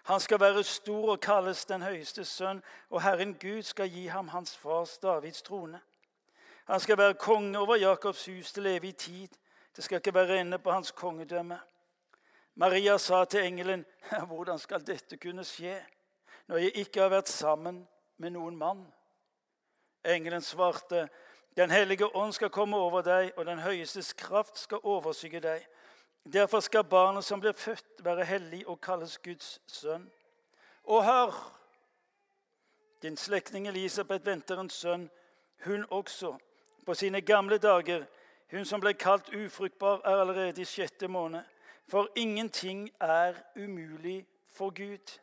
Han 0.05 0.21
skal 0.21 0.41
være 0.41 0.65
stor 0.65 1.11
og 1.11 1.21
kalles 1.21 1.65
den 1.65 1.83
høyeste 1.83 2.25
sønn, 2.25 2.63
og 2.91 3.03
Herren 3.03 3.35
Gud 3.35 3.63
skal 3.63 3.89
gi 3.89 4.07
ham 4.07 4.29
hans 4.29 4.57
fars 4.57 4.99
Davids 4.99 5.43
trone. 5.43 5.81
Han 6.65 6.81
skal 6.81 6.99
være 6.99 7.15
konge 7.15 7.59
over 7.59 7.77
Jakobs 7.77 8.27
hus 8.27 8.53
til 8.53 8.67
evig 8.67 8.97
tid. 8.97 9.29
Det 9.77 9.85
skal 9.85 9.97
ikke 9.97 10.15
være 10.15 10.41
ende 10.41 10.59
på 10.59 10.71
hans 10.71 10.91
kongedømme. 10.91 11.61
Maria 12.55 12.99
sa 12.99 13.25
til 13.25 13.45
engelen, 13.45 13.87
'Hvordan 14.27 14.59
skal 14.59 14.87
dette 14.87 15.17
kunne 15.17 15.45
skje, 15.45 15.87
når 16.47 16.57
jeg 16.57 16.77
ikke 16.77 17.01
har 17.01 17.09
vært 17.09 17.29
sammen 17.29 17.89
med 18.21 18.37
noen 18.37 18.57
mann?' 18.57 18.93
Engelen 20.05 20.43
svarte, 20.43 21.09
'Den 21.57 21.71
hellige 21.71 22.17
ånd 22.17 22.33
skal 22.33 22.51
komme 22.51 22.77
over 22.77 23.03
deg, 23.03 23.33
og 23.37 23.47
den 23.47 23.59
høyestes 23.59 24.13
kraft 24.13 24.59
skal 24.59 24.79
overskygge 24.83 25.41
deg.' 25.41 25.67
Derfor 26.33 26.61
skal 26.61 26.85
barnet 26.85 27.25
som 27.25 27.41
blir 27.41 27.53
født, 27.53 28.05
være 28.05 28.25
hellig 28.25 28.67
og 28.69 28.81
kalles 28.81 29.19
Guds 29.19 29.61
sønn. 29.67 30.11
Og 30.85 31.05
hør! 31.05 31.57
Din 33.03 33.17
slektning 33.17 33.69
Elisabeth 33.69 34.27
venter 34.27 34.61
en 34.61 34.71
sønn, 34.71 35.11
hun 35.65 35.85
også, 35.91 36.37
på 36.87 36.95
sine 36.95 37.21
gamle 37.21 37.59
dager. 37.59 38.05
Hun 38.51 38.65
som 38.65 38.81
ble 38.81 38.95
kalt 38.95 39.35
ufruktbar, 39.35 40.01
er 40.05 40.21
allerede 40.21 40.61
i 40.61 40.65
sjette 40.65 41.09
måned. 41.09 41.43
For 41.89 42.09
ingenting 42.17 42.91
er 43.01 43.35
umulig 43.57 44.27
for 44.53 44.71
Gud. 44.71 45.21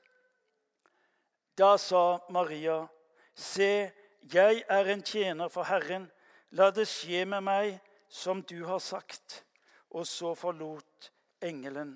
Da 1.58 1.78
sa 1.78 2.20
Maria, 2.30 2.88
Se, 3.34 3.92
jeg 4.34 4.64
er 4.70 4.86
en 4.86 5.02
tjener 5.04 5.48
for 5.48 5.64
Herren. 5.64 6.12
La 6.52 6.70
det 6.72 6.88
skje 6.90 7.24
med 7.26 7.42
meg 7.46 7.80
som 8.10 8.42
du 8.42 8.66
har 8.66 8.80
sagt. 8.82 9.44
Og 9.90 10.08
så 10.08 10.34
forlot 10.36 11.12
engelen 11.42 11.96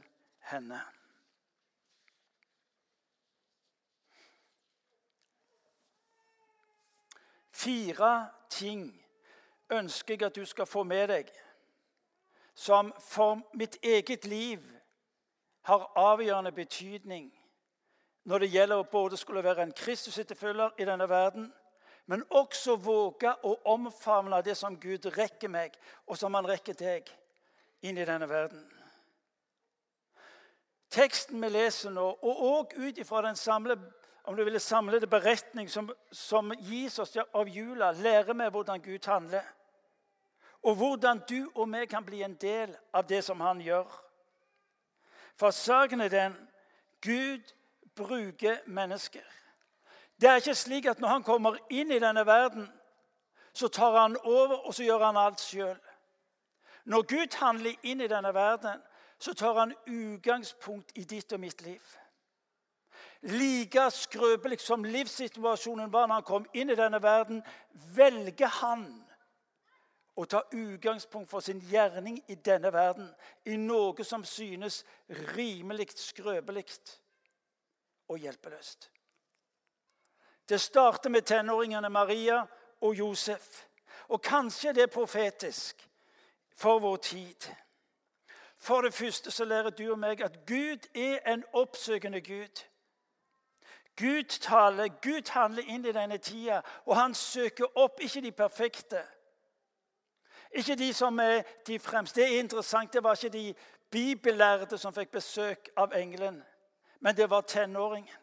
henne. 0.49 0.79
Fire 7.51 8.29
ting 8.49 8.87
ønsker 9.69 10.15
jeg 10.15 10.29
at 10.29 10.35
du 10.35 10.45
skal 10.45 10.65
få 10.65 10.83
med 10.83 11.07
deg, 11.11 11.27
som 12.55 12.89
for 12.99 13.43
mitt 13.53 13.77
eget 13.83 14.25
liv 14.25 14.63
har 15.69 15.85
avgjørende 15.95 16.51
betydning 16.51 17.29
når 18.23 18.43
det 18.43 18.51
gjelder 18.53 18.81
å 18.81 18.89
både 18.91 19.17
skulle 19.17 19.43
være 19.43 19.65
en 19.65 19.73
Kristus-etterfølger 19.75 20.77
i 20.77 20.85
denne 20.85 21.07
verden, 21.09 21.47
men 22.05 22.25
også 22.29 22.75
våge 22.81 23.31
å 23.47 23.55
omfavne 23.73 24.41
det 24.45 24.57
som 24.57 24.77
Gud 24.79 25.05
rekker 25.15 25.49
meg, 25.49 25.77
og 26.05 26.17
som 26.17 26.33
han 26.35 26.47
rekker 26.49 26.77
deg, 26.77 27.09
inn 27.81 27.97
i 27.97 28.05
denne 28.05 28.27
verden. 28.29 28.61
Teksten 30.91 31.41
vi 31.41 31.49
leser 31.49 31.93
nå, 31.95 32.09
og 32.21 32.43
òg 32.51 32.75
ut 32.77 32.99
ifra 32.99 33.23
den 33.25 33.39
samle, 33.39 33.77
om 34.27 34.35
du 34.37 34.43
ville 34.45 34.59
samlede 34.61 35.09
beretning 35.09 35.69
som, 35.69 35.87
som 36.11 36.51
gis 36.67 36.99
oss 37.01 37.15
av 37.17 37.49
jula, 37.49 37.89
lærer 37.91 38.35
vi 38.37 38.49
hvordan 38.53 38.83
Gud 38.83 39.07
handler 39.09 39.47
og 40.61 40.75
hvordan 40.75 41.21
du 41.29 41.51
og 41.55 41.73
vi 41.73 41.85
kan 41.85 42.05
bli 42.05 42.21
en 42.23 42.35
del 42.35 42.75
av 42.93 43.07
det 43.07 43.23
som 43.25 43.39
han 43.41 43.61
gjør. 43.61 43.87
For 45.35 45.51
saken 45.51 46.01
er 46.01 46.09
den 46.09 46.35
Gud 47.01 47.53
bruker 47.95 48.57
mennesker. 48.65 49.25
Det 50.21 50.29
er 50.29 50.36
ikke 50.36 50.55
slik 50.55 50.86
at 50.86 51.00
når 51.00 51.07
han 51.07 51.24
kommer 51.24 51.57
inn 51.69 51.91
i 51.91 52.00
denne 52.00 52.25
verden, 52.25 52.67
så 53.53 53.67
tar 53.67 54.00
han 54.00 54.17
over 54.24 54.67
og 54.67 54.74
så 54.74 54.83
gjør 54.83 55.05
han 55.05 55.17
alt 55.17 55.41
sjøl. 55.41 55.77
Når 56.86 57.01
Gud 57.01 57.38
handler 57.38 57.74
inn 57.83 58.01
i 58.01 58.07
denne 58.07 58.33
verden, 58.33 58.81
så 59.19 59.33
tar 59.33 59.60
han 59.60 59.74
utgangspunkt 59.88 60.91
i 60.95 61.03
ditt 61.03 61.33
og 61.33 61.39
mitt 61.39 61.62
liv. 61.62 61.81
Like 63.21 63.89
skrøpelig 63.91 64.60
som 64.60 64.83
livssituasjonen 64.83 65.93
var 65.93 66.07
når 66.07 66.13
han 66.13 66.24
kom 66.25 66.45
inn 66.53 66.69
i 66.69 66.77
denne 66.77 67.01
verden, 67.03 67.43
velger 67.95 68.50
han 68.62 68.88
å 70.17 70.25
ta 70.25 70.41
utgangspunkt 70.53 71.29
for 71.29 71.39
sin 71.39 71.62
gjerning 71.69 72.17
i 72.27 72.36
denne 72.36 72.74
verden 72.74 73.12
i 73.45 73.57
noe 73.57 74.03
som 74.03 74.25
synes 74.25 74.81
rimelig 75.36 75.91
skrøpelig 75.95 76.65
og 78.11 78.17
hjelpeløst. 78.17 78.91
Det 80.49 80.61
starter 80.61 81.09
med 81.09 81.21
tenåringene 81.21 81.89
Maria 81.89 82.41
og 82.81 82.95
Josef. 82.95 83.65
Og 84.07 84.21
kanskje 84.21 84.73
det 84.73 84.83
er 84.83 84.87
profetisk 84.87 85.89
for 86.55 86.79
vår 86.79 86.95
tid. 86.97 87.47
For 88.57 88.81
det 88.81 88.93
første 88.93 89.31
så 89.31 89.45
lærer 89.45 89.69
du 89.69 89.91
og 89.91 89.99
meg 89.99 90.21
at 90.21 90.45
Gud 90.47 90.89
er 90.95 91.33
en 91.33 91.43
oppsøkende 91.53 92.21
Gud. 92.21 92.65
Gud 93.97 94.23
taler, 94.23 94.87
Gud 94.87 95.29
handler 95.29 95.63
inn 95.67 95.85
i 95.85 95.91
denne 95.91 96.17
tida, 96.17 96.61
og 96.85 96.95
han 96.95 97.13
søker 97.13 97.77
opp 97.77 97.99
ikke 98.01 98.21
de 98.21 98.31
perfekte, 98.31 99.01
ikke 100.51 100.75
de 100.75 100.93
som 100.93 101.19
er 101.19 101.41
de 101.67 101.79
fremste. 101.79 102.21
Det 102.21 102.33
er 102.33 102.39
interessant, 102.39 102.93
det 102.93 103.03
var 103.03 103.15
ikke 103.15 103.37
de 103.37 103.53
bibellærde 103.91 104.77
som 104.77 104.93
fikk 104.93 105.11
besøk 105.11 105.69
av 105.77 105.93
engelen, 105.95 106.41
men 107.01 107.15
det 107.15 107.29
var 107.29 107.41
tenåringen. 107.41 108.17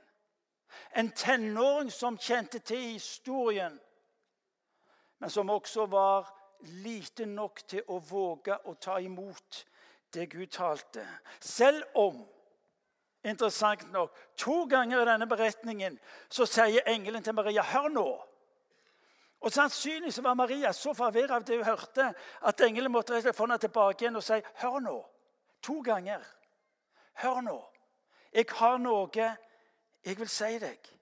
En 0.91 1.11
tenåring 1.11 1.91
som 1.91 2.19
kjente 2.19 2.59
til 2.59 2.81
historien, 2.81 3.79
men 5.19 5.31
som 5.31 5.51
også 5.51 5.87
var 5.87 6.29
lite 6.61 7.27
nok 7.27 7.63
til 7.67 7.83
å 7.89 7.99
våge 7.99 8.57
å 8.65 8.75
ta 8.75 8.99
imot 9.01 9.65
det 10.15 10.29
Gud 10.31 10.51
talte. 10.55 11.05
Selv 11.41 11.85
om 11.99 12.21
interessant 13.25 13.91
nok, 13.93 14.15
to 14.37 14.65
ganger 14.71 15.03
i 15.03 15.09
denne 15.11 15.27
beretningen 15.29 15.99
så 16.31 16.47
sier 16.47 16.87
engelen 16.87 17.25
til 17.25 17.35
Maria 17.35 17.65
Hør 17.67 17.89
nå! 17.93 18.09
Og 19.39 19.53
Sannsynligvis 19.55 20.23
var 20.23 20.35
Maria 20.35 20.73
så 20.75 20.95
forvirra 20.95 21.39
av 21.39 21.45
det 21.47 21.61
hun 21.61 21.67
hørte, 21.67 22.13
at 22.43 22.61
engelen 22.61 22.93
måtte 22.93 23.21
få 23.33 23.47
henne 23.47 23.59
tilbake 23.59 24.05
igjen 24.05 24.19
og 24.19 24.25
si, 24.27 24.39
'Hør 24.63 24.81
nå.' 24.83 25.05
To 25.63 25.81
ganger. 25.83 26.23
'Hør 27.15 27.41
nå. 27.41 27.59
Jeg 28.33 28.45
har 28.51 28.79
noe 28.79 29.11
jeg 30.05 30.19
vil 30.19 30.29
si 30.29 30.59
deg.' 30.59 30.95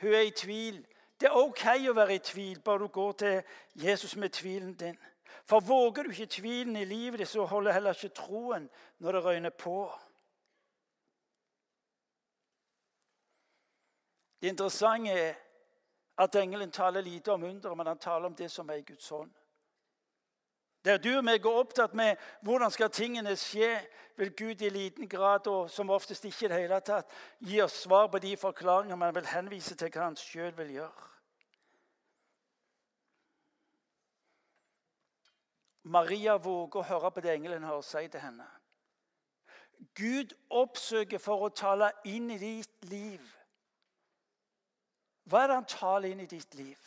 Hun 0.00 0.14
er 0.14 0.20
i 0.20 0.30
tvil. 0.30 0.86
Det 1.20 1.26
er 1.26 1.34
OK 1.34 1.64
å 1.90 1.94
være 1.94 2.14
i 2.14 2.18
tvil, 2.22 2.60
bare 2.62 2.78
du 2.78 2.88
går 2.88 3.12
til 3.12 3.42
Jesus 3.74 4.16
med 4.16 4.30
tvilen 4.30 4.74
din. 4.74 4.98
For 5.44 5.60
våger 5.60 6.02
du 6.02 6.10
ikke 6.10 6.26
tvilen 6.26 6.76
i 6.76 6.84
livet 6.84 7.18
ditt, 7.18 7.28
så 7.28 7.44
holder 7.44 7.72
heller 7.72 7.96
ikke 7.96 8.14
troen 8.14 8.68
når 8.98 9.12
det 9.12 9.24
røyner 9.24 9.50
på. 9.50 9.80
Det 14.40 14.48
interessante 14.48 15.10
er 15.10 15.34
at 16.18 16.36
engelen 16.36 16.70
taler 16.70 17.00
lite 17.00 17.32
om 17.32 17.42
underet, 17.42 17.76
men 17.76 17.86
han 17.86 17.98
taler 17.98 18.26
om 18.26 18.34
det 18.34 18.50
som 18.50 18.68
er 18.68 18.74
i 18.74 18.86
Guds 18.86 19.08
hånd. 19.08 19.30
Der 20.88 20.96
du 20.96 21.10
og 21.18 21.24
meg 21.26 21.44
er 21.44 21.56
opptatt 21.60 21.92
med 21.92 22.16
hvordan 22.40 22.72
skal 22.72 22.88
tingene 22.88 23.34
skje, 23.36 23.74
vil 24.16 24.30
Gud 24.32 24.62
i 24.64 24.70
liten 24.72 25.08
grad, 25.08 25.46
og 25.46 25.68
som 25.70 25.90
oftest 25.92 26.24
ikke 26.24 26.46
i 26.46 26.48
det 26.48 26.60
hele 26.62 26.80
tatt, 26.80 27.12
gi 27.44 27.60
oss 27.60 27.82
svar 27.84 28.08
på 28.08 28.18
de 28.24 28.32
forklaringer 28.40 28.96
man 28.96 29.12
vil 29.14 29.28
henvise 29.28 29.76
til 29.76 29.92
hva 29.92 30.08
han 30.08 30.16
sjøl 30.16 30.56
vil 30.56 30.72
gjøre. 30.78 31.04
Maria 35.92 36.38
våger 36.40 36.80
å 36.80 36.88
høre 36.88 37.12
på 37.12 37.24
det 37.24 37.36
engelen 37.36 37.68
har 37.68 37.76
å 37.76 37.84
si 37.84 38.08
til 38.08 38.24
henne. 38.24 38.48
Gud 39.94 40.32
oppsøker 40.50 41.20
for 41.20 41.44
å 41.44 41.52
tale 41.54 41.92
inn 42.08 42.32
i 42.32 42.40
ditt 42.40 42.88
liv 42.90 43.34
hva 45.28 45.42
er 45.42 45.50
det 45.50 45.56
han 45.58 45.68
taler 45.68 46.12
inn 46.12 46.22
i 46.24 46.30
ditt 46.30 46.54
liv? 46.56 46.78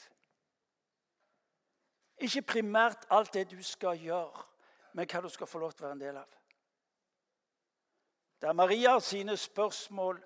Ikke 2.22 2.42
primært 2.42 3.08
alt 3.10 3.34
det 3.34 3.48
du 3.52 3.64
skal 3.64 3.98
gjøre, 3.98 4.44
men 4.94 5.08
hva 5.10 5.22
du 5.22 5.30
skal 5.30 5.50
få 5.50 5.60
lov 5.60 5.74
til 5.74 5.86
å 5.86 5.88
være 5.88 5.98
en 5.98 6.04
del 6.04 6.20
av. 6.22 6.38
Der 8.42 8.54
Maria 8.54 9.00
sine 9.00 9.38
spørsmål, 9.38 10.22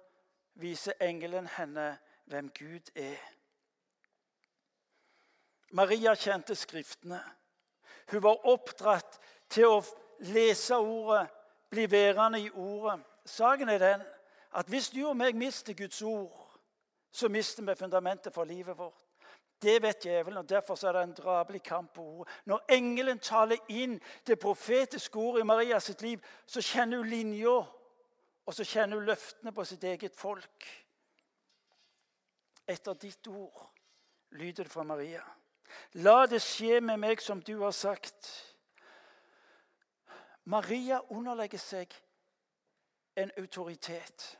viser 0.55 0.93
engelen 1.03 1.47
henne 1.47 1.97
hvem 2.25 2.49
Gud 2.55 2.91
er. 2.95 3.19
Maria 5.71 6.13
kjente 6.15 6.55
Skriftene. 6.55 7.19
Hun 8.11 8.23
var 8.23 8.45
oppdratt 8.47 9.19
til 9.49 9.67
å 9.67 9.81
lese 10.19 10.77
ordet, 10.77 11.27
bli 11.69 11.89
værende 11.91 12.39
i 12.39 12.49
ordet. 12.49 13.01
Saken 13.25 13.69
er 13.69 13.79
den 13.79 14.05
at 14.55 14.69
hvis 14.71 14.89
du 14.89 15.01
og 15.09 15.17
meg 15.17 15.35
mister 15.35 15.73
Guds 15.75 16.01
ord, 16.01 16.59
så 17.11 17.27
mister 17.29 17.63
vi 17.63 17.75
fundamentet 17.75 18.33
for 18.33 18.47
livet 18.47 18.77
vårt. 18.77 19.04
Det 19.65 19.81
vet 19.81 20.05
djevelen, 20.05 20.37
og 20.37 20.49
derfor 20.49 20.77
er 20.85 20.91
det 20.93 21.03
en 21.03 21.13
drabelig 21.17 21.63
kamp 21.63 21.93
på 21.93 22.03
ordet. 22.03 22.33
Når 22.45 22.65
engelen 22.69 23.19
taler 23.19 23.57
inn 23.73 23.97
det 24.27 24.37
profetiske 24.39 25.17
ordet 25.17 25.41
i 25.41 25.47
Marias 25.49 25.89
liv, 26.01 26.21
så 26.45 26.61
kjenner 26.61 27.01
hun 27.01 27.09
linja, 27.09 27.55
og 28.45 28.53
så 28.53 28.63
kjenner 28.63 28.99
hun 28.99 29.09
løftene 29.09 29.51
på 29.51 29.65
sitt 29.65 29.83
eget 29.83 30.15
folk. 30.15 30.67
Etter 32.67 32.93
ditt 32.93 33.27
ord 33.27 33.65
lyder 34.37 34.63
det 34.63 34.71
fra 34.71 34.83
Maria. 34.83 35.23
La 36.05 36.25
det 36.29 36.43
skje 36.45 36.77
med 36.81 37.01
meg 37.01 37.21
som 37.21 37.41
du 37.41 37.57
har 37.63 37.73
sagt. 37.73 38.29
Maria 40.45 41.01
underlegger 41.09 41.57
seg 41.57 41.93
en 43.17 43.31
autoritet. 43.37 44.35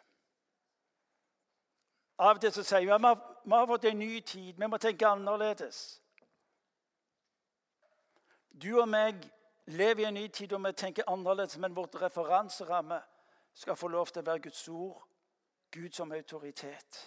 Av 2.20 2.38
og 2.38 2.44
til 2.44 2.54
så 2.54 2.64
sier 2.64 2.94
hun 2.94 3.34
vi 3.46 3.52
har 3.52 3.68
fått 3.68 3.86
en 3.86 4.00
ny 4.00 4.22
tid, 4.22 4.56
vi 4.58 4.68
må 4.68 4.78
tenke 4.78 5.08
annerledes. 5.08 6.02
Du 8.50 8.80
og 8.82 8.88
meg 8.90 9.22
lever 9.68 10.04
i 10.04 10.08
en 10.08 10.18
ny 10.18 10.28
tid 10.28 10.54
og 10.54 10.64
vi 10.66 10.72
tenker 10.74 11.08
annerledes, 11.08 11.58
men 11.58 11.76
vårt 11.76 11.96
referanseramme 12.02 13.02
skal 13.54 13.76
få 13.76 13.88
lov 13.88 14.12
til 14.12 14.24
å 14.24 14.30
være 14.30 14.44
Guds 14.48 14.68
ord, 14.70 15.04
Gud 15.72 15.92
som 15.94 16.12
autoritet. 16.12 17.02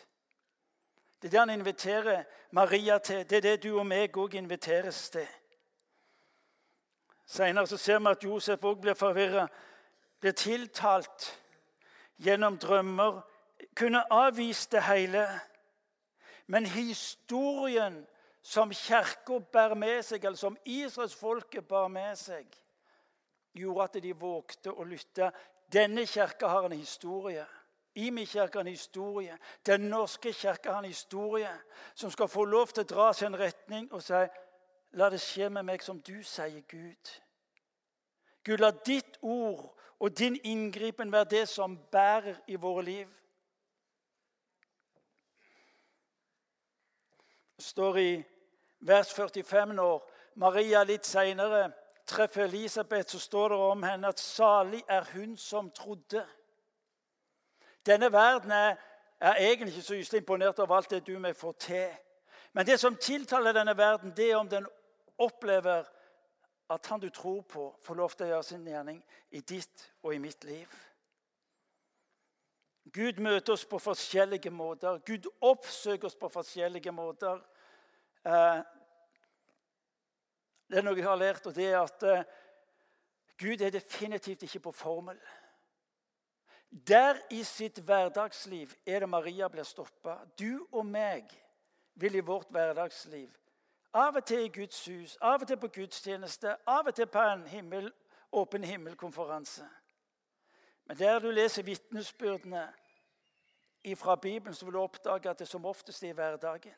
Det 1.22 1.28
er 1.28 1.30
det 1.30 1.40
han 1.40 1.50
inviterer 1.50 2.24
Maria 2.50 2.98
til. 2.98 3.24
Det 3.30 3.36
er 3.36 3.40
det 3.40 3.62
du 3.62 3.72
og 3.78 3.86
meg 3.86 4.16
òg 4.16 4.36
inviteres 4.38 5.08
til. 5.10 5.26
Senere 7.26 7.66
så 7.66 7.76
ser 7.76 7.98
vi 7.98 8.12
at 8.12 8.24
Josef 8.24 8.62
òg 8.64 8.78
blir 8.80 8.94
forvirra. 8.94 9.48
Blir 10.20 10.32
tiltalt 10.32 11.26
gjennom 12.22 12.58
drømmer 12.58 13.20
kunne 13.76 14.12
avvist 14.12 14.72
det 14.72 14.82
hele. 14.82 15.26
Men 16.48 16.66
historien 16.66 18.00
som 18.42 18.72
kirka 18.72 19.38
bærer 19.52 19.76
med 19.76 20.02
seg, 20.06 20.24
eller 20.24 20.40
som 20.40 20.56
israelsfolket 20.64 21.68
bar 21.68 21.88
med 21.92 22.16
seg, 22.16 22.46
gjorde 23.52 23.84
at 23.84 24.02
de 24.02 24.12
vågte 24.16 24.72
å 24.72 24.86
lytte. 24.88 25.30
Denne 25.72 26.06
kirka 26.08 26.48
har 26.48 26.68
en 26.68 26.78
historie. 26.78 27.44
Imi-kirka 27.98 28.58
har 28.58 28.64
en 28.64 28.72
historie. 28.72 29.36
Den 29.66 29.88
norske 29.90 30.32
kirka 30.32 30.72
har 30.72 30.78
en 30.78 30.92
historie 30.92 31.50
som 31.94 32.10
skal 32.10 32.28
få 32.28 32.44
lov 32.44 32.72
til 32.72 32.86
å 32.86 32.92
dra 32.94 33.10
en 33.26 33.36
retning 33.36 33.88
og 33.92 34.02
si 34.02 34.26
La 34.96 35.10
det 35.12 35.20
skje 35.20 35.50
med 35.52 35.66
meg 35.68 35.82
som 35.84 35.98
du 36.00 36.22
sier, 36.24 36.62
Gud. 36.64 37.10
Gud, 38.40 38.60
la 38.60 38.70
ditt 38.72 39.18
ord 39.20 39.66
og 40.00 40.14
din 40.16 40.38
inngripen 40.44 41.12
være 41.12 41.28
det 41.34 41.48
som 41.48 41.76
bærer 41.92 42.38
i 42.48 42.56
våre 42.56 42.84
liv. 42.86 43.08
Står 47.58 47.98
i 47.98 48.24
vers 48.80 49.12
45 49.14 49.74
når 49.74 50.10
Maria 50.38 50.82
litt 50.86 51.06
seinere 51.06 51.68
treffer 52.08 52.44
Elisabeth, 52.44 53.10
så 53.10 53.18
står 53.18 53.48
det 53.48 53.58
om 53.58 53.82
henne 53.82 54.08
at 54.08 54.20
salig 54.20 54.82
er 54.88 55.04
hun 55.12 55.36
som 55.36 55.70
trodde. 55.70 56.24
Denne 57.86 58.12
verden 58.12 58.50
er, 58.50 58.76
er 59.20 59.34
egentlig 59.34 59.74
ikke 59.74 59.86
så 59.86 59.94
yselig 59.94 60.20
imponert 60.22 60.58
over 60.58 60.76
alt 60.76 60.90
det 60.90 61.06
du 61.06 61.18
meg 61.18 61.36
får 61.36 61.52
til. 61.52 61.88
Men 62.52 62.66
det 62.66 62.78
som 62.80 62.96
tiltaler 62.96 63.52
denne 63.52 63.76
verden, 63.76 64.14
det 64.16 64.30
er 64.30 64.36
om 64.36 64.48
den 64.48 64.66
opplever 65.18 65.84
at 66.70 66.86
han 66.86 67.00
du 67.00 67.08
tror 67.10 67.42
på, 67.42 67.70
får 67.82 67.94
lov 67.94 68.14
til 68.14 68.26
å 68.26 68.30
gjøre 68.32 68.44
sin 68.44 68.66
gjerning 68.66 69.00
i 69.30 69.40
ditt 69.40 69.88
og 70.02 70.14
i 70.14 70.20
mitt 70.22 70.44
liv. 70.44 70.68
Gud 72.92 73.20
møter 73.20 73.52
oss 73.52 73.64
på 73.68 73.78
forskjellige 73.78 74.50
måter. 74.50 74.98
Gud 75.06 75.28
oppsøker 75.40 76.08
oss 76.08 76.16
på 76.16 76.28
forskjellige 76.28 76.92
måter. 76.92 77.40
Eh, 78.24 78.60
det 80.68 80.78
er 80.78 80.86
noe 80.86 80.96
jeg 80.96 81.08
har 81.08 81.18
lært, 81.20 81.46
og 81.46 81.56
det 81.56 81.68
er 81.70 81.80
at 81.80 82.06
eh, 82.06 82.24
Gud 83.38 83.60
er 83.60 83.74
definitivt 83.74 84.42
ikke 84.42 84.60
på 84.68 84.72
formel. 84.72 85.18
Der 86.68 87.20
i 87.30 87.42
sitt 87.42 87.78
hverdagsliv 87.80 88.74
er 88.86 89.00
det 89.00 89.08
Maria 89.08 89.48
blir 89.48 89.64
stoppa. 89.64 90.18
Du 90.38 90.66
og 90.72 90.86
meg 90.86 91.30
vil 91.94 92.18
i 92.18 92.24
vårt 92.24 92.50
hverdagsliv 92.52 93.30
av 93.94 94.16
og 94.16 94.24
til 94.24 94.44
i 94.44 94.52
Guds 94.52 94.84
hus, 94.84 95.16
av 95.22 95.42
og 95.42 95.48
til 95.48 95.56
på 95.56 95.70
gudstjeneste, 95.72 96.56
av 96.66 96.86
og 96.86 96.94
til 96.94 97.06
på 97.06 97.22
en 97.32 97.46
himmel, 97.48 97.90
åpen 98.32 98.64
himmelkonferanse. 98.64 99.64
Men 100.88 100.98
der 100.98 101.18
du 101.18 101.30
leser 101.30 101.62
vitnesbyrdene 101.62 102.74
fra 103.96 104.16
Bibelen, 104.16 104.54
så 104.54 104.64
vil 104.64 104.74
du 104.74 104.80
oppdage 104.80 105.30
at 105.30 105.38
det 105.38 105.48
som 105.48 105.64
oftest 105.64 106.02
er 106.02 106.08
i 106.08 106.12
hverdagen. 106.12 106.74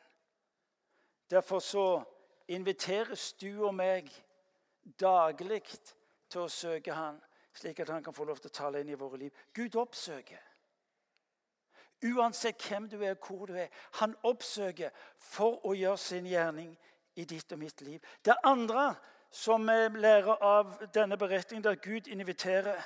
Derfor 1.31 1.59
så 1.59 2.03
inviteres 2.49 3.33
du 3.33 3.67
og 3.67 3.75
meg 3.75 4.11
daglig 5.01 5.63
til 6.31 6.41
å 6.43 6.51
søke 6.51 6.95
Han, 6.95 7.21
slik 7.55 7.81
at 7.81 7.89
Han 7.89 8.03
kan 8.03 8.15
få 8.15 8.25
lov 8.25 8.39
til 8.43 8.51
å 8.51 8.59
tale 8.59 8.83
inn 8.83 8.91
i 8.91 8.99
våre 8.99 9.19
liv. 9.19 9.43
Gud 9.55 9.77
oppsøker. 9.79 10.43
Uansett 12.03 12.63
hvem 12.69 12.89
du 12.89 13.03
er, 13.05 13.15
hvor 13.15 13.47
du 13.47 13.55
er. 13.55 13.69
Han 14.01 14.17
oppsøker 14.23 14.91
for 15.19 15.61
å 15.67 15.75
gjøre 15.77 15.99
sin 15.99 16.27
gjerning 16.27 16.73
i 17.15 17.25
ditt 17.25 17.53
og 17.53 17.59
mitt 17.59 17.81
liv. 17.81 18.01
Det 18.25 18.35
andre 18.43 18.95
som 19.31 19.67
vi 19.67 20.01
lærer 20.01 20.43
av 20.43 20.79
denne 20.95 21.19
beretningen, 21.19 21.65
der 21.65 21.75
Gud 21.79 22.09
inviterer 22.09 22.81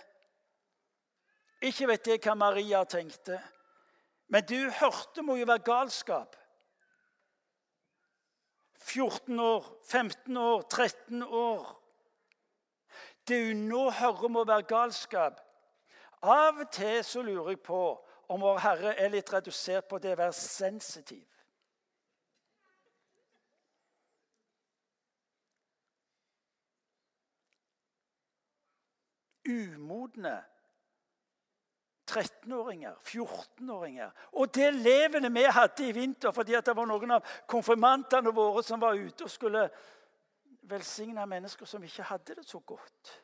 Ikke 1.65 1.89
vet 1.89 2.09
jeg 2.09 2.21
hva 2.21 2.35
Maria 2.37 2.83
tenkte, 2.85 3.39
men 4.29 4.45
du 4.45 4.59
hørte 4.81 5.23
må 5.25 5.39
jo 5.39 5.47
være 5.49 5.65
galskap. 5.65 6.37
14 8.85 9.41
år, 9.41 9.69
15 9.89 10.37
år, 10.37 10.63
13 10.63 11.23
år. 11.23 11.71
Det 13.29 13.39
hun 13.47 13.63
nå 13.71 13.91
hører, 13.91 14.29
må 14.29 14.45
være 14.45 14.69
galskap. 14.69 15.41
Av 16.23 16.61
og 16.61 16.69
til 16.73 17.01
så 17.05 17.23
lurer 17.25 17.55
jeg 17.55 17.63
på 17.65 17.85
om 18.29 18.45
Vår 18.45 18.61
Herre 18.61 18.97
er 19.01 19.13
litt 19.13 19.33
redusert 19.33 19.89
på 19.89 19.99
det 20.01 20.13
å 20.15 20.21
være 20.21 20.37
sensitiv. 20.37 21.25
umodne 29.45 30.39
13-åringer, 32.11 32.95
14-åringer. 33.01 34.11
Og 34.33 34.55
det 34.55 34.75
levende 34.75 35.33
vi 35.33 35.45
hadde 35.45 35.89
i 35.89 35.93
vinter 35.93 36.31
fordi 36.31 36.53
det 36.53 36.77
var 36.77 36.89
noen 36.89 37.17
av 37.17 37.35
konfirmantene 37.49 38.33
våre 38.35 38.63
som 38.63 38.81
var 38.81 38.99
ute 38.99 39.25
og 39.25 39.31
skulle 39.33 39.69
velsigne 40.69 41.27
mennesker 41.27 41.67
som 41.67 41.83
ikke 41.85 42.03
hadde 42.03 42.35
det 42.35 42.47
så 42.49 42.59
godt. 42.59 43.15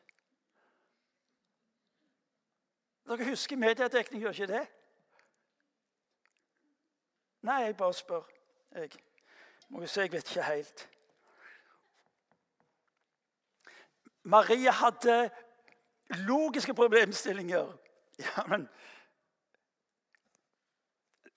Dere 3.07 3.29
husker 3.29 3.57
mediedekning, 3.57 4.21
gjør 4.21 4.31
ikke 4.31 4.53
det? 4.53 4.65
Nei, 7.41 7.61
jeg 7.63 7.77
bare 7.77 7.93
spør. 7.93 8.27
Jeg 8.75 8.89
må 9.69 9.81
jo 9.81 9.87
si 9.89 9.99
jeg 9.99 10.11
vet 10.13 10.29
ikke 10.29 10.43
helt. 10.45 10.87
Maria 14.23 14.71
hadde 14.71 15.29
logiske 16.27 16.73
problemstillinger. 16.73 17.73
Ja, 18.37 18.43
men 18.47 18.69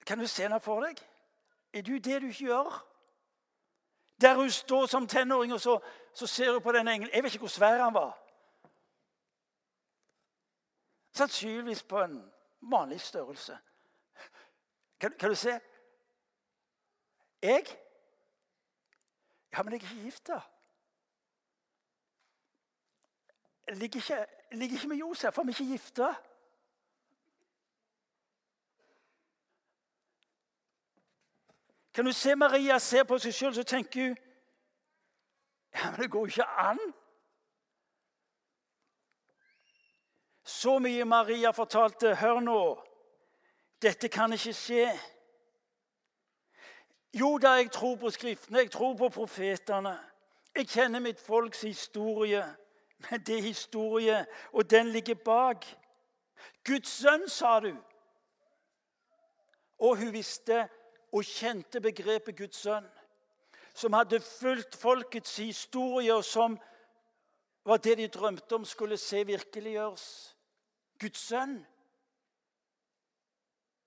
Kan 0.06 0.18
du 0.18 0.26
se 0.26 0.42
henne 0.42 0.60
for 0.60 0.84
deg? 0.84 1.00
Er 1.72 1.82
du 1.82 1.92
det 1.92 2.22
du 2.22 2.26
ikke 2.26 2.44
gjør? 2.44 2.90
Der 4.20 4.34
hun 4.36 4.50
står 4.50 4.86
som 4.86 5.06
tenåring, 5.06 5.52
og 5.52 5.60
så, 5.60 5.78
så 6.14 6.26
ser 6.26 6.52
hun 6.52 6.62
på 6.62 6.72
den 6.72 6.88
engelen. 6.88 7.14
Jeg 7.14 7.22
vet 7.22 7.34
ikke 7.34 7.42
hvor 7.42 7.48
svær 7.48 7.84
han 7.84 7.94
var. 7.94 8.18
Sannsynligvis 11.12 11.82
på 11.82 12.02
en 12.02 12.32
vanlig 12.60 13.00
størrelse. 13.00 13.58
Kan, 15.00 15.14
kan 15.18 15.28
du 15.28 15.34
se? 15.34 15.60
Jeg? 17.42 17.64
Ja, 19.52 19.62
men 19.62 19.72
jeg 19.72 19.78
er 19.78 19.82
ikke 19.82 20.02
gift, 20.02 20.26
da. 20.26 20.40
Jeg 23.66 23.76
ligger 23.76 23.96
ikke, 23.96 24.14
jeg 24.50 24.58
ligger 24.58 24.76
ikke 24.76 24.88
med 24.88 24.96
Josef, 24.96 25.34
for 25.34 25.42
vi 25.42 25.50
er 25.50 25.60
ikke 25.60 25.72
gifte. 25.72 26.14
Kan 31.94 32.04
du 32.04 32.12
se 32.12 32.34
Maria 32.34 32.78
ser 32.78 33.04
på 33.04 33.18
seg 33.22 33.34
sjøl, 33.34 33.54
så 33.54 33.62
tenker 33.62 34.08
hun 34.08 34.16
ja, 35.74 35.90
men 35.90 36.00
det 36.00 36.10
går 36.10 36.20
jo 36.20 36.30
ikke 36.30 36.46
an. 36.46 36.78
Så 40.44 40.78
mye 40.78 41.04
Maria 41.04 41.50
fortalte. 41.50 42.14
Hør 42.14 42.40
nå. 42.40 42.60
Dette 43.82 44.08
kan 44.08 44.32
ikke 44.32 44.52
skje. 44.54 44.84
Jo 47.14 47.38
da, 47.42 47.56
jeg 47.58 47.72
tror 47.74 47.96
på 47.96 48.10
Skriftene, 48.10 48.58
jeg 48.58 48.70
tror 48.70 48.94
på 48.98 49.08
profetene. 49.08 49.96
Jeg 50.54 50.68
kjenner 50.68 51.00
mitt 51.00 51.20
folks 51.20 51.60
historie. 51.60 52.44
Men 53.10 53.20
det 53.20 53.38
er 53.38 53.42
historie, 53.42 54.26
og 54.52 54.70
den 54.70 54.88
ligger 54.88 55.14
bak. 55.14 55.66
Guds 56.64 56.88
sønn, 56.88 57.28
sa 57.28 57.58
du. 57.60 57.74
Og 59.78 59.96
hun 59.96 60.12
visste 60.12 60.68
og 61.14 61.24
kjente 61.24 61.80
begrepet 61.80 62.36
Guds 62.36 62.56
sønn. 62.66 62.90
som 63.74 63.92
hadde 63.92 64.20
fulgt 64.20 64.76
folkets 64.76 65.36
historie, 65.36 66.14
og 66.14 66.24
som 66.24 66.58
var 67.64 67.76
det 67.76 67.96
de 67.98 68.08
drømte 68.08 68.54
om 68.54 68.64
skulle 68.64 68.96
se 68.96 69.24
virkeliggjøres. 69.26 70.36
Guds 71.00 71.18
sønn. 71.18 71.66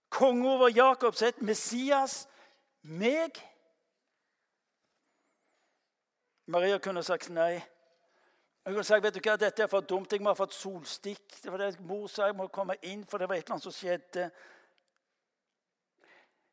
Konge 0.09 0.49
over 0.49 0.67
Jakobs 0.67 1.21
ett, 1.21 1.41
Messias, 1.41 2.27
meg. 2.81 3.39
Maria 6.45 6.77
kunne 6.77 7.03
sagt 7.03 7.29
nei. 7.29 7.63
Hun 8.65 8.73
kunne 8.73 8.83
sagt, 8.83 9.03
vet 9.03 9.15
du 9.15 9.21
hva, 9.23 9.37
Dette 9.39 9.63
er 9.63 9.71
for 9.71 9.81
dumt. 9.81 10.11
Jeg 10.11 10.19
må 10.19 10.33
ha 10.33 10.35
fått 10.35 10.55
solstikk. 10.55 11.39
Det 11.43 11.51
var 11.51 11.63
det 11.63 11.79
Mor 11.79 12.07
sa 12.11 12.27
jeg 12.27 12.35
må 12.35 12.47
komme 12.51 12.75
inn, 12.81 13.05
for 13.07 13.17
det 13.17 13.29
var 13.29 13.39
et 13.39 13.45
eller 13.45 13.55
annet 13.55 13.67
som 13.69 13.75
skjedde. 13.75 14.29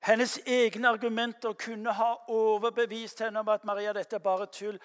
Hennes 0.04 0.38
egne 0.46 0.88
argumenter 0.88 1.52
kunne 1.52 1.92
ha 1.92 2.10
overbevist 2.28 3.22
henne 3.24 3.40
om 3.40 3.48
at 3.48 3.64
Maria, 3.64 3.92
dette 3.96 4.18
er 4.18 4.20
bare 4.20 4.46
tull. 4.52 4.76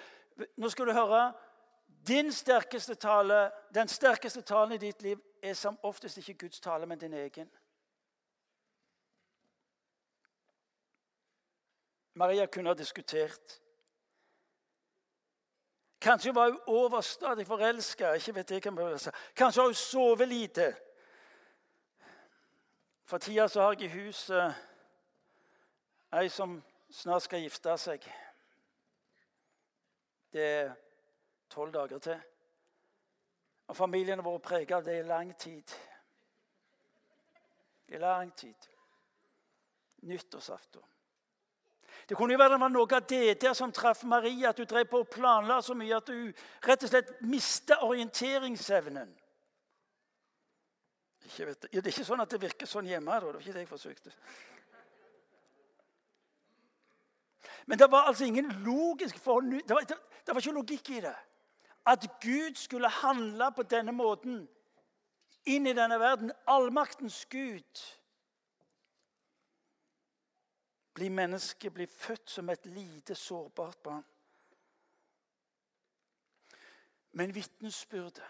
Nå 0.55 0.69
skal 0.71 0.87
du 0.87 0.93
høre. 0.95 1.33
Din 2.07 2.31
sterkeste 2.31 2.95
tale, 2.95 3.51
Den 3.75 3.87
sterkeste 3.87 4.41
talen 4.41 4.71
i 4.73 4.77
ditt 4.77 5.01
liv 5.01 5.19
er 5.43 5.53
som 5.53 5.77
oftest 5.83 6.17
ikke 6.17 6.33
Guds 6.33 6.59
tale, 6.59 6.85
men 6.85 6.99
din 6.99 7.13
egen. 7.13 7.49
Maria 12.15 12.45
kunne 12.45 12.69
ha 12.69 12.73
diskutert. 12.73 13.59
Kanskje 16.01 16.35
var 16.35 16.51
hun 16.51 16.59
overstadig 16.67 17.47
forelska. 17.47 18.15
Kanskje 19.35 19.61
har 19.61 19.67
hun 19.67 19.73
sovet 19.73 20.27
lite. 20.27 20.75
For 23.05 23.17
tida 23.17 23.47
så 23.47 23.61
har 23.61 23.73
jeg 23.73 23.81
i 23.81 23.87
huset 23.99 24.55
ei 26.11 26.29
som 26.29 26.57
snart 26.89 27.25
skal 27.27 27.43
gifte 27.43 27.75
seg. 27.77 28.05
Det 30.33 30.45
er 30.45 30.73
tolv 31.49 31.73
dager 31.73 32.01
til. 32.03 32.19
Og 33.69 33.77
familien 33.77 34.21
har 34.21 34.25
vært 34.25 34.45
prega 34.45 34.77
av 34.79 34.85
det 34.85 34.99
i 34.99 35.07
lang 35.07 35.33
tid. 35.37 35.75
I 37.93 38.01
lang 38.01 38.33
tid. 38.37 38.69
Nyttårsaften. 40.09 40.81
Det 42.09 42.17
kunne 42.17 42.33
jo 42.33 42.39
være 42.41 42.55
det 42.55 42.61
var 42.61 42.71
noe 42.73 42.95
av 42.95 43.05
det 43.09 43.41
der 43.41 43.53
som 43.53 43.71
traff 43.73 44.03
Maria, 44.03 44.49
at 44.49 44.57
du 44.57 44.65
drev 44.65 44.87
på 44.89 45.03
og 45.03 45.09
planla 45.13 45.59
så 45.61 45.75
mye 45.77 45.97
at 45.97 46.07
du 46.09 46.31
rett 46.65 46.85
og 46.85 46.89
slett 46.89 47.11
mista 47.21 47.83
orienteringsevnen. 47.85 49.11
Ikke 51.29 51.45
vet, 51.51 51.67
det 51.69 51.83
er 51.83 51.91
ikke 51.91 52.07
sånn 52.07 52.23
at 52.23 52.31
det 52.33 52.41
virker 52.41 52.69
sånn 52.69 52.89
hjemme. 52.89 53.13
Da. 53.13 53.19
Det 53.27 53.35
var 53.35 53.43
ikke 53.43 53.57
det 53.59 53.65
jeg 53.65 53.69
forsøkte. 53.69 54.13
Men 57.69 57.79
det 57.79 57.91
var 57.91 58.07
altså 58.09 58.25
ingen 58.25 58.51
logisk 58.51 59.17
forhold. 59.17 59.51
Det 59.51 59.75
var, 59.75 59.79
det, 59.79 59.97
det 60.25 60.35
var 60.35 60.41
ikke 60.41 60.51
logikk 60.51 60.89
i 60.89 61.01
det. 61.05 61.15
At 61.85 62.07
Gud 62.21 62.55
skulle 62.55 62.89
handle 62.89 63.51
på 63.55 63.63
denne 63.63 63.93
måten 63.93 64.39
inn 65.45 65.67
i 65.69 65.73
denne 65.77 65.99
verden. 66.01 66.31
Allmaktens 66.49 67.25
Gud 67.29 67.83
blir 70.97 71.13
menneske, 71.13 71.69
blir 71.69 71.87
født 71.87 72.29
som 72.29 72.49
et 72.49 72.65
lite, 72.65 73.15
sårbart 73.15 73.77
barn. 73.85 74.05
Men 77.11 77.35
vitnesbyrdet 77.35 78.25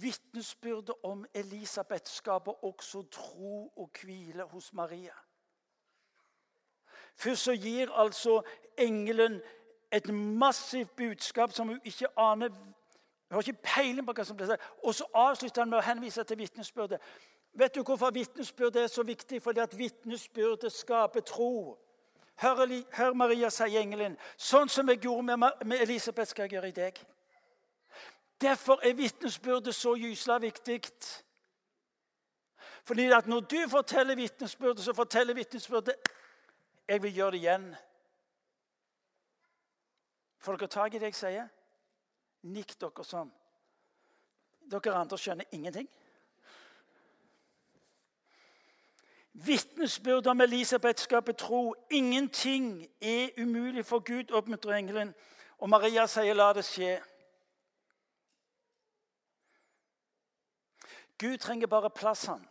Vitnesbyrdet 0.00 0.94
om 1.02 1.26
Elisabeth 1.34 2.06
skaper 2.06 2.64
også 2.64 3.02
tro 3.10 3.72
og 3.76 3.90
hvile 3.98 4.42
hos 4.42 4.72
Maria. 4.72 5.14
Først 7.20 7.44
så 7.44 7.52
gir 7.52 7.92
altså 7.92 8.40
engelen 8.78 9.40
et 9.92 10.14
massivt 10.14 10.96
budskap 10.96 11.52
som 11.52 11.68
hun 11.68 11.80
ikke 11.84 12.08
aner 12.16 12.48
Hun 12.48 13.36
har 13.36 13.40
ikke 13.40 13.62
peiling 13.62 14.06
på 14.06 14.12
hva 14.12 14.24
som 14.26 14.36
blir 14.36 14.46
sagt. 14.46 14.62
Og 14.82 14.94
så 14.94 15.04
avslutter 15.14 15.62
han 15.62 15.70
med 15.70 15.78
å 15.78 15.84
henvise 15.86 16.24
til 16.26 16.38
vitnesbyrdet. 16.38 16.98
Vet 17.54 17.74
du 17.74 17.84
hvorfor 17.86 18.10
vitnesbyrdet 18.10 18.82
er 18.82 18.88
så 18.90 19.04
viktig? 19.06 19.38
Fordi 19.42 19.60
at 19.60 19.76
vitnesbyrdet 19.78 20.72
skaper 20.72 21.20
tro. 21.20 21.78
Hør, 22.42 22.64
hør 22.96 23.12
Maria, 23.14 23.50
sier 23.54 23.78
engelen. 23.78 24.16
Sånn 24.34 24.68
som 24.68 24.90
jeg 24.90 25.04
gjorde 25.04 25.36
med, 25.36 25.78
Elisabeth, 25.78 26.32
skal 26.32 26.48
jeg 26.48 26.56
gjøre 26.56 26.72
i 26.72 26.76
deg. 26.80 26.98
Derfor 28.40 28.82
er 28.82 28.98
vitnesbyrdet 28.98 29.74
så 29.74 29.94
gysla 29.94 30.40
viktig. 30.42 30.80
Fordi 32.84 33.10
at 33.14 33.30
når 33.30 33.40
du 33.40 33.58
forteller 33.70 34.18
vitnesbyrdet, 34.18 34.84
så 34.84 34.94
forteller 34.96 35.38
vitnesbyrdet 35.38 36.10
Jeg 36.90 37.02
vil 37.02 37.14
gjøre 37.14 37.30
det 37.30 37.38
igjen. 37.38 37.74
Får 40.38 40.56
dere 40.56 40.68
tak 40.68 40.94
i 40.94 40.98
det 40.98 41.12
jeg 41.12 41.14
sier? 41.14 41.44
Nikk 42.50 42.72
dere 42.82 43.04
sånn. 43.06 43.28
Dere 44.72 44.94
andre 44.98 45.18
skjønner 45.22 45.46
ingenting. 45.54 45.86
Vitnesbyrd 49.46 50.26
om 50.34 50.42
Elisabeth 50.42 51.04
skaper 51.04 51.38
tro. 51.38 51.62
Ingenting 51.94 52.82
er 52.98 53.38
umulig 53.38 53.86
for 53.86 54.02
Gud, 54.02 54.34
oppmuntrer 54.34 54.80
engelen. 54.80 55.14
Og 55.62 55.70
Maria 55.70 56.08
sier, 56.10 56.34
'La 56.34 56.52
det 56.52 56.64
skje'. 56.64 56.98
Gud 61.18 61.38
trenger 61.38 61.66
bare 61.66 61.90
plass 61.90 62.24
han. 62.24 62.48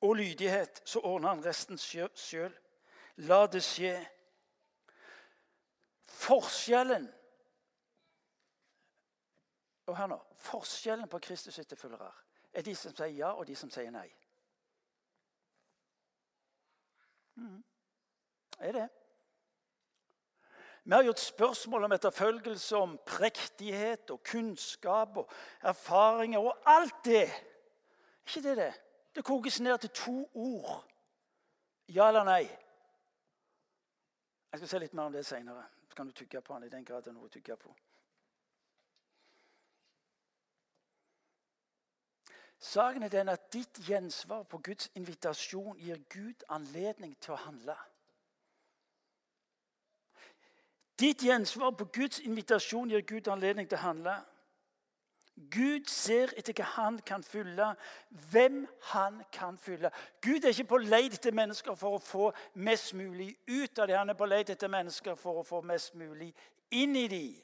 og 0.00 0.14
lydighet, 0.14 0.82
så 0.84 0.98
ordner 0.98 1.28
han 1.28 1.44
resten 1.44 1.78
sjøl. 1.78 2.59
La 3.26 3.44
det 3.50 3.62
skje. 3.64 3.94
Forskjellen 6.20 7.08
og 9.90 9.96
hør 9.96 10.06
nå, 10.06 10.18
Forskjellen 10.40 11.08
på 11.10 11.18
Kristus' 11.24 11.58
etterfølgere 11.60 12.12
er 12.52 12.62
de 12.62 12.74
som 12.76 12.94
sier 12.94 13.12
ja, 13.14 13.32
og 13.34 13.46
de 13.46 13.56
som 13.58 13.70
sier 13.70 13.90
nei. 13.90 14.06
Mm. 17.40 17.58
Er 18.60 18.76
det. 18.76 18.88
Vi 20.84 20.94
har 20.94 21.04
gjort 21.04 21.20
spørsmål 21.20 21.84
om 21.84 21.92
etterfølgelse, 21.92 22.76
om 22.76 22.96
prektighet 23.06 24.10
og 24.10 24.22
kunnskap 24.24 25.16
og 25.16 25.32
erfaringer 25.62 26.38
og 26.38 26.56
alt 26.66 27.04
det. 27.04 27.28
ikke 28.26 28.42
det 28.48 28.56
det? 28.56 28.72
Det 29.14 29.24
kokes 29.24 29.60
ned 29.60 29.78
til 29.78 29.90
to 29.90 30.30
ord. 30.34 30.84
Ja 31.88 32.08
eller 32.08 32.24
nei. 32.24 32.44
Jeg 34.52 34.58
skal 34.58 34.68
se 34.68 34.78
litt 34.82 34.94
mer 34.94 35.10
om 35.10 35.14
det 35.14 35.26
seinere. 35.26 35.62
Så 35.88 35.96
kan 35.96 36.06
du 36.06 36.12
tygge 36.12 36.40
på 36.42 36.54
den 36.54 36.66
i 36.66 36.72
den 36.72 36.84
grad 36.84 37.04
det 37.04 37.12
er 37.12 37.16
noe 37.18 37.30
å 37.30 37.32
tygge 37.32 37.56
på. 37.56 37.74
Saken 42.60 43.02
er 43.02 43.08
den 43.08 43.30
at 43.32 43.46
ditt 43.52 43.78
gjensvar 43.88 44.42
på 44.42 44.58
Guds 44.58 44.90
invitasjon 44.94 45.78
gir 45.80 46.02
Gud 46.12 46.44
anledning 46.48 47.14
til 47.16 47.32
å 47.32 47.40
handle. 47.46 47.76
Ditt 51.00 51.22
gjensvar 51.24 51.70
på 51.70 51.86
Guds 51.94 52.20
invitasjon 52.20 52.90
gir 52.92 53.00
Gud 53.08 53.30
anledning 53.32 53.68
til 53.68 53.78
å 53.78 53.86
handle. 53.86 54.18
Gud 55.48 55.88
ser 55.88 56.32
etter 56.36 56.52
hva 56.58 56.66
han 56.74 56.98
kan 57.06 57.22
fylle, 57.24 57.70
hvem 58.30 58.66
han 58.92 59.22
kan 59.32 59.58
fylle. 59.58 59.90
Gud 60.22 60.44
er 60.44 60.52
ikke 60.52 60.72
på 60.74 60.80
leit 60.84 61.16
etter 61.16 61.32
mennesker 61.32 61.78
for 61.78 61.96
å 61.96 62.02
få 62.02 62.32
mest 62.60 62.92
mulig 62.98 63.30
ut 63.48 63.78
av 63.78 63.88
det. 63.88 63.96
Han 63.96 64.12
er 64.12 64.18
på 64.18 64.28
leit 64.28 64.50
etter 64.52 64.68
mennesker 64.68 65.16
for 65.16 65.40
å 65.40 65.46
få 65.46 65.62
mest 65.64 65.94
mulig 65.96 66.32
inn 66.76 66.96
i 66.96 67.06
dem. 67.08 67.38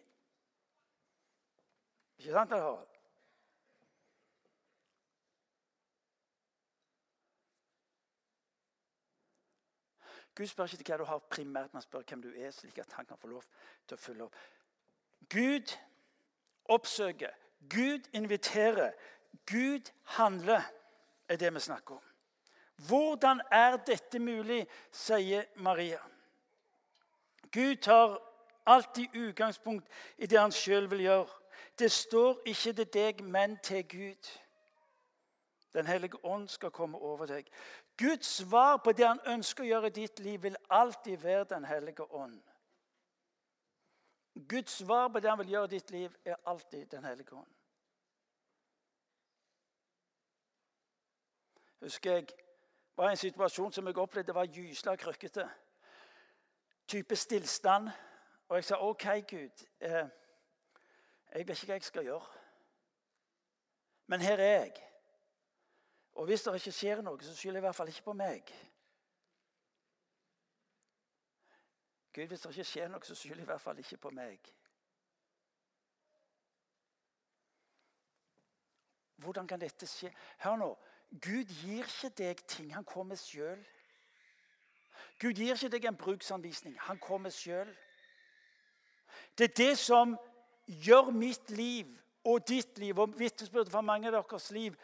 Ikke 2.19 2.37
sant, 2.37 2.53
Harald? 2.53 2.93
Gud 10.37 10.47
spør 10.47 10.69
ikke 10.77 10.93
hva 10.93 11.01
du 11.01 11.09
har 11.09 11.25
primært, 11.33 11.73
men 11.73 11.83
spør 11.83 12.05
hvem 12.05 12.23
du 12.27 12.29
er, 12.35 12.51
slik 12.53 12.79
at 12.83 12.93
han 12.93 13.09
kan 13.09 13.17
få 13.17 13.31
lov 13.31 13.45
til 13.89 13.97
å 13.97 14.01
følge 14.01 14.27
opp. 14.27 14.35
Gud 15.33 15.73
oppsøker, 16.77 17.33
Gud 17.71 18.09
inviterer, 18.13 18.93
Gud 19.47 19.93
handler, 20.03 20.63
er 21.29 21.37
det 21.37 21.55
vi 21.55 21.61
snakker 21.61 21.95
om. 21.95 22.03
Hvordan 22.89 23.41
er 23.51 23.77
dette 23.77 24.19
mulig, 24.19 24.67
sier 24.93 25.45
Maria. 25.57 25.99
Gud 27.53 27.77
tar 27.77 28.19
alltid 28.67 29.15
utgangspunkt 29.15 29.89
i 30.19 30.27
det 30.27 30.41
han 30.41 30.53
sjøl 30.53 30.91
vil 30.91 31.01
gjøre. 31.01 31.29
Det 31.79 31.93
står 31.93 32.43
ikke 32.45 32.73
til 32.73 32.93
deg, 32.93 33.23
men 33.25 33.59
til 33.63 33.89
Gud. 33.89 34.29
Den 35.75 35.87
hellige 35.87 36.25
ånd 36.25 36.49
skal 36.49 36.71
komme 36.71 36.99
over 36.99 37.27
deg. 37.27 37.49
Guds 37.99 38.27
svar 38.27 38.77
på 38.77 38.93
det 38.93 39.07
han 39.07 39.21
ønsker 39.27 39.65
å 39.65 39.67
gjøre 39.67 39.91
i 39.91 39.97
ditt 40.03 40.21
liv, 40.21 40.43
vil 40.43 40.57
alltid 40.71 41.17
være 41.17 41.45
Den 41.45 41.65
hellige 41.65 42.13
ånd. 42.13 42.41
Guds 44.49 44.73
svar 44.73 45.09
på 45.09 45.21
det 45.21 45.31
han 45.31 45.39
vil 45.39 45.49
gjøre 45.49 45.65
i 45.65 45.69
ditt 45.69 45.91
liv, 45.91 46.17
er 46.25 46.37
alltid 46.47 46.87
Den 46.87 47.05
hellige 47.05 47.33
ånd. 47.33 47.47
Husker 51.81 52.13
jeg 52.13 52.27
var 52.97 53.09
i 53.09 53.11
en 53.11 53.17
situasjon 53.17 53.73
som 53.73 53.87
jeg 53.87 53.99
opplevde 53.99 54.35
var 54.35 54.47
gysla 54.47 54.97
krøkkete. 54.97 55.51
type 56.89 57.17
stillstand. 57.17 57.89
Og 58.49 58.57
jeg 58.57 58.65
sa 58.65 58.77
OK, 58.81 59.05
Gud. 59.31 59.67
Eh, 59.81 60.09
jeg 61.35 61.49
vet 61.49 61.51
ikke 61.51 61.67
hva 61.67 61.75
jeg 61.75 61.83
skal 61.83 62.05
gjøre. 62.05 62.27
Men 64.07 64.21
her 64.21 64.39
er 64.39 64.61
jeg. 64.61 64.73
Og 66.15 66.25
hvis 66.25 66.43
det 66.43 66.55
ikke 66.55 66.73
skjer 66.73 67.03
noe, 67.03 67.23
så 67.23 67.35
skylder 67.37 67.59
jeg 67.59 67.65
i 67.65 67.67
hvert 67.67 67.77
fall 67.77 67.89
ikke 67.89 68.03
på 68.03 68.13
meg. 68.13 68.53
Gud, 72.17 72.27
hvis 72.27 72.41
det 72.41 72.51
ikke 72.51 72.65
skjer 72.65 72.89
noe, 72.89 73.05
så 73.05 73.15
skyld 73.15 73.43
i 73.43 73.45
hvert 73.45 73.61
fall 73.61 73.79
ikke 73.79 73.99
på 74.01 74.11
meg. 74.17 74.47
Hvordan 79.21 79.49
kan 79.51 79.61
dette 79.61 79.85
skje? 79.91 80.09
Hør 80.41 80.57
nå. 80.63 80.71
Gud 81.11 81.53
gir 81.61 81.85
ikke 81.85 82.09
deg 82.17 82.41
ting. 82.49 82.73
Han 82.73 82.89
kommer 82.89 83.21
sjøl. 83.21 83.61
Gud 85.21 85.37
gir 85.37 85.53
ikke 85.53 85.69
deg 85.77 85.85
en 85.91 86.01
bruksanvisning. 86.01 86.79
Han 86.89 86.99
kommer 87.05 87.31
sjøl. 87.37 87.69
Det 89.37 89.51
er 89.51 89.57
det 89.61 89.79
som 89.79 90.17
gjør 90.67 91.13
mitt 91.13 91.53
liv 91.53 91.93
og 92.25 92.49
ditt 92.49 92.79
liv 92.81 92.99
og 92.99 93.13
vitnesbyrdet 93.19 93.73
for 93.73 93.85
mange 93.85 94.09
av 94.09 94.17
deres 94.17 94.51
liv 94.57 94.77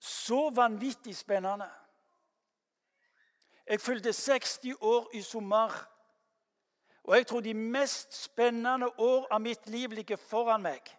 så 0.00 0.48
vanvittig 0.54 1.12
spennende. 1.16 1.68
Jeg 3.66 3.80
fylte 3.80 4.12
60 4.12 4.74
år 4.80 5.10
i 5.14 5.22
sommer. 5.22 5.72
Og 7.04 7.16
jeg 7.16 7.26
tror 7.26 7.40
de 7.40 7.54
mest 7.54 8.14
spennende 8.24 8.88
år 8.98 9.26
av 9.30 9.40
mitt 9.40 9.68
liv 9.68 9.90
ligger 9.94 10.16
foran 10.16 10.62
meg. 10.62 10.90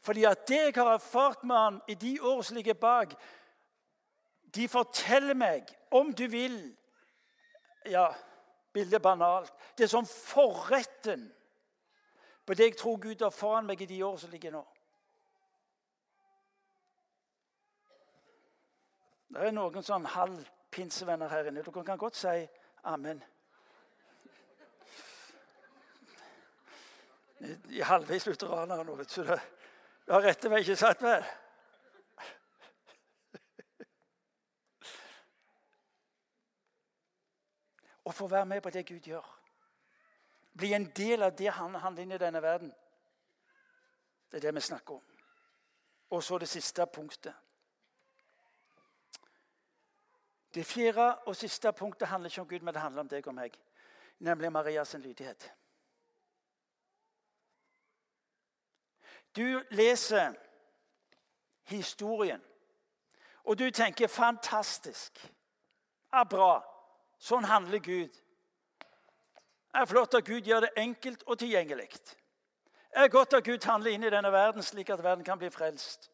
Fordi 0.00 0.24
at 0.24 0.46
det 0.48 0.60
jeg 0.60 0.74
har 0.76 0.92
erfart 0.94 1.44
med 1.44 1.56
han 1.56 1.80
i 1.88 1.94
de 1.94 2.20
år 2.22 2.42
som 2.42 2.56
ligger 2.56 2.74
bak, 2.74 3.14
de 4.54 4.68
forteller 4.68 5.34
meg, 5.34 5.70
om 5.90 6.14
du 6.14 6.26
vil 6.26 6.76
Ja, 7.86 8.08
bildet 8.72 9.02
banalt. 9.02 9.52
Det 9.78 9.84
er 9.84 9.88
som 9.88 10.06
forretten 10.06 11.32
på 12.46 12.54
det 12.54 12.64
jeg 12.64 12.76
tror 12.76 12.96
Gud 12.98 13.22
har 13.22 13.30
foran 13.30 13.66
meg 13.66 13.82
i 13.82 13.86
de 13.86 14.02
år 14.02 14.16
som 14.16 14.30
ligger 14.30 14.50
nå. 14.50 14.62
Det 19.30 19.46
er 19.46 19.54
noen 19.54 19.86
sånn 19.86 20.06
halv 20.10 20.42
pinsevenner 20.76 21.32
her 21.32 21.48
inne. 21.48 21.64
Dere 21.64 21.84
kan 21.84 21.98
godt 21.98 22.16
si 22.20 22.44
amen. 22.84 23.22
I 27.68 27.80
halvveis 27.84 28.26
lutheraner 28.26 28.84
nå, 28.84 28.94
vet 28.96 29.16
du. 29.16 29.24
Det. 29.24 29.40
Du 30.06 30.12
har 30.12 30.22
rette 30.24 30.50
vei, 30.50 30.60
ikke 30.62 30.76
satt 30.78 31.02
vel? 31.02 31.24
Å 38.06 38.12
få 38.14 38.28
være 38.30 38.46
med 38.46 38.62
på 38.62 38.70
det 38.70 38.84
Gud 38.86 39.08
gjør. 39.10 39.26
Bli 40.56 40.70
en 40.76 40.86
del 40.96 41.26
av 41.26 41.34
det 41.36 41.50
han 41.52 41.74
handler 41.82 42.06
inn 42.06 42.14
i 42.14 42.20
denne 42.22 42.42
verden. 42.42 42.70
Det 44.30 44.38
er 44.38 44.46
det 44.46 44.54
vi 44.54 44.62
snakker 44.68 44.94
om. 44.94 45.02
Og 46.14 46.22
så 46.22 46.38
det 46.38 46.48
siste 46.48 46.86
punktet. 46.86 47.34
Det 50.56 50.66
fjerde 50.66 51.14
og 51.28 51.36
siste 51.36 51.72
punktet 51.72 52.08
handler 52.08 52.30
ikke 52.30 52.40
om 52.40 52.48
Gud, 52.48 52.60
men 52.60 52.74
det 52.74 52.82
handler 52.82 53.00
om 53.00 53.08
deg 53.08 53.26
og 53.28 53.34
meg. 53.36 53.58
Nemlig 54.18 54.52
Marias 54.52 54.94
lydighet. 54.94 55.52
Du 59.36 59.62
leser 59.70 60.32
historien, 61.68 62.42
og 63.44 63.58
du 63.58 63.70
tenker 63.70 64.08
'fantastisk'. 64.08 65.28
Ja, 66.12 66.24
bra. 66.24 66.64
Sånn 67.18 67.44
handler 67.44 67.78
Gud. 67.78 68.08
Det 69.72 69.82
er 69.82 69.84
flott 69.84 70.14
at 70.14 70.24
Gud 70.24 70.40
gjør 70.40 70.60
det 70.60 70.70
enkelt 70.76 71.22
og 71.26 71.38
tilgjengelig. 71.38 71.90
Det 71.90 73.04
er 73.04 73.08
godt 73.08 73.34
at 73.34 73.44
Gud 73.44 73.64
handler 73.64 73.90
inn 73.90 74.04
i 74.04 74.10
denne 74.10 74.32
verden 74.32 74.62
slik 74.62 74.90
at 74.90 75.02
verden 75.02 75.24
kan 75.24 75.38
bli 75.38 75.50
frelst. 75.50 76.10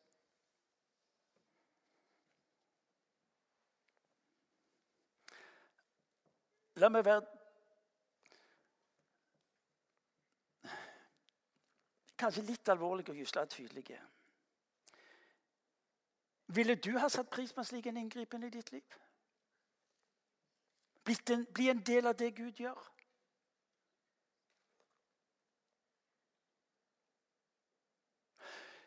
La 6.75 6.89
meg 6.89 7.05
være 7.05 7.23
kanskje 12.23 12.45
litt 12.47 12.69
alvorlig 12.71 13.09
og 13.11 13.19
gysla 13.19 13.45
tydelig. 13.51 13.99
Ville 16.47 16.75
du 16.75 16.93
ha 16.99 17.09
satt 17.09 17.31
pris 17.31 17.53
på 17.53 17.61
en 17.61 17.67
slik 17.67 17.87
inngripen 17.91 18.45
i 18.45 18.51
ditt 18.51 18.73
liv? 18.73 18.99
En, 21.31 21.47
bli 21.55 21.69
en 21.69 21.81
del 21.83 22.07
av 22.07 22.15
det 22.15 22.31
Gud 22.37 22.61
gjør? 22.63 22.79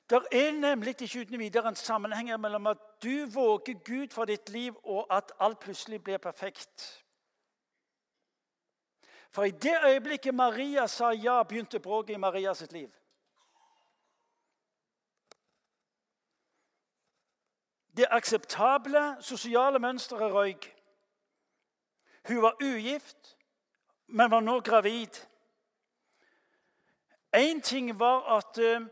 Det 0.09 0.21
er 0.31 0.51
nemlig 0.51 0.93
ikke 1.01 1.25
uten 1.25 1.39
videre 1.39 1.67
en 1.67 1.75
sammenheng 1.75 2.29
mellom 2.39 2.67
at 2.67 2.77
du 3.03 3.25
våger 3.33 3.81
Gud 3.83 4.13
for 4.13 4.25
ditt 4.25 4.49
liv, 4.49 4.77
og 4.83 5.07
at 5.09 5.33
alt 5.39 5.59
plutselig 5.59 6.03
blir 6.03 6.17
perfekt. 6.17 7.04
For 9.35 9.43
i 9.43 9.51
det 9.51 9.77
øyeblikket 9.85 10.35
Maria 10.35 10.87
sa 10.87 11.09
ja, 11.11 11.43
begynte 11.43 11.79
bråket 11.79 12.13
i 12.13 12.17
Marias 12.17 12.71
liv. 12.71 12.91
Det 17.97 18.07
akseptable 18.09 19.17
sosiale 19.19 19.79
mønsteret 19.79 20.33
røyk. 20.33 20.75
Hun 22.27 22.41
var 22.41 22.55
ugift, 22.63 23.37
men 24.07 24.31
var 24.31 24.39
nå 24.39 24.59
gravid. 24.59 25.27
Én 27.35 27.61
ting 27.61 27.99
var 27.99 28.37
at 28.37 28.57
uh, 28.57 28.87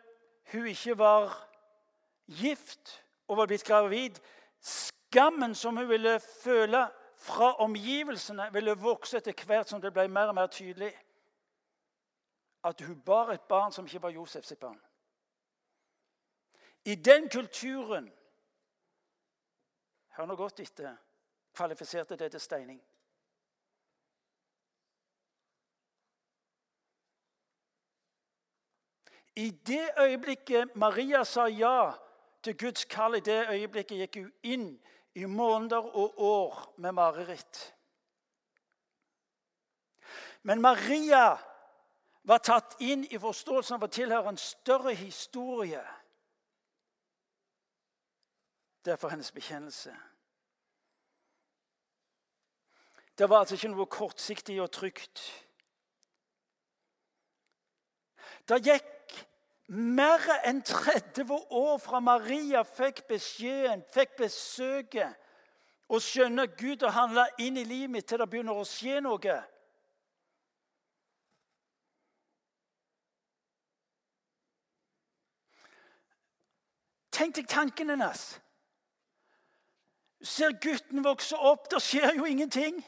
hun 0.52 0.68
ikke 0.68 0.98
var 0.98 1.48
gift 2.28 3.06
og 3.28 3.38
var 3.38 3.46
blitt 3.46 3.64
gravid. 3.64 4.20
Skammen 4.60 5.56
som 5.56 5.78
hun 5.78 5.90
ville 5.90 6.20
føle 6.20 6.90
fra 7.24 7.54
omgivelsene, 7.64 8.50
ville 8.54 8.76
vokse 8.76 9.18
etter 9.18 9.46
hvert 9.48 9.70
som 9.70 9.82
det 9.82 9.94
ble 9.96 10.08
mer 10.12 10.32
og 10.34 10.36
mer 10.36 10.50
tydelig 10.52 10.92
at 12.68 12.82
hun 12.82 13.00
bar 13.06 13.32
et 13.32 13.46
barn 13.48 13.72
som 13.72 13.86
ikke 13.88 14.02
var 14.04 14.12
Josefs 14.16 14.54
barn. 14.60 14.80
I 16.86 16.96
den 16.96 17.30
kulturen 17.30 18.12
Hør 20.14 20.28
nå 20.30 20.36
godt 20.38 20.60
etter. 20.62 20.94
Kvalifiserte 21.58 22.16
det 22.16 22.28
til 22.32 22.42
steining. 22.42 22.82
I 29.36 29.50
det 29.50 29.90
øyeblikket 29.98 30.76
Maria 30.76 31.24
sa 31.24 31.48
ja 31.50 31.94
til 32.44 32.58
Guds 32.58 32.86
kall, 32.86 33.16
i 33.16 33.20
det 33.26 33.48
øyeblikket 33.50 33.98
gikk 34.04 34.20
hun 34.22 34.32
inn 34.44 34.68
i 35.16 35.26
måneder 35.26 35.96
og 35.96 36.22
år 36.22 36.74
med 36.78 36.92
mareritt. 36.92 37.76
Men 40.42 40.62
Maria 40.62 41.38
var 42.24 42.40
tatt 42.44 42.76
inn 42.80 43.06
i 43.12 43.20
forståelsen 43.20 43.78
av 43.78 43.86
å 43.86 43.92
tilhøre 43.92 44.34
en 44.34 44.40
større 44.40 44.96
historie. 44.96 45.84
Derfor 48.84 49.14
hennes 49.14 49.32
bekjennelse. 49.32 49.94
Det 53.18 53.30
var 53.30 53.44
altså 53.44 53.56
ikke 53.56 53.72
noe 53.72 53.88
kortsiktig 53.92 54.58
og 54.64 54.72
trygt. 54.74 55.22
Det 58.50 58.60
gikk 58.66 58.90
mer 59.74 60.22
enn 60.46 60.62
30 60.62 61.32
år 61.50 61.78
fra 61.82 62.00
Maria 62.00 62.64
fikk 62.68 63.04
beskjeden, 63.10 63.84
fikk 63.94 64.18
besøket 64.20 65.18
og 65.90 66.02
skjønner 66.02 66.52
Gud 66.58 66.86
har 66.86 66.96
handla 66.96 67.26
inn 67.42 67.58
i 67.58 67.66
livet 67.68 67.92
mitt 67.94 68.08
til 68.10 68.22
det 68.22 68.30
begynner 68.30 68.58
å 68.58 68.68
skje 68.68 69.02
noe. 69.04 69.40
Tenk 77.14 77.36
deg 77.38 77.50
tanken 77.50 77.94
hennes 77.94 78.24
ser 80.24 80.56
gutten 80.64 81.04
vokse 81.04 81.38
opp. 81.38 81.70
Det 81.72 81.82
skjer 81.84 82.18
jo 82.18 82.26
ingenting. 82.26 82.80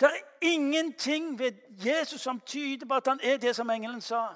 Det 0.00 0.08
er 0.08 0.18
ingenting 0.40 1.38
ved 1.38 1.52
Jesus 1.86 2.20
som 2.20 2.40
tyder 2.40 2.86
på 2.86 2.94
at 2.94 3.06
han 3.06 3.20
er 3.22 3.36
det 3.36 3.56
som 3.56 3.70
engelen 3.70 4.00
sa. 4.00 4.26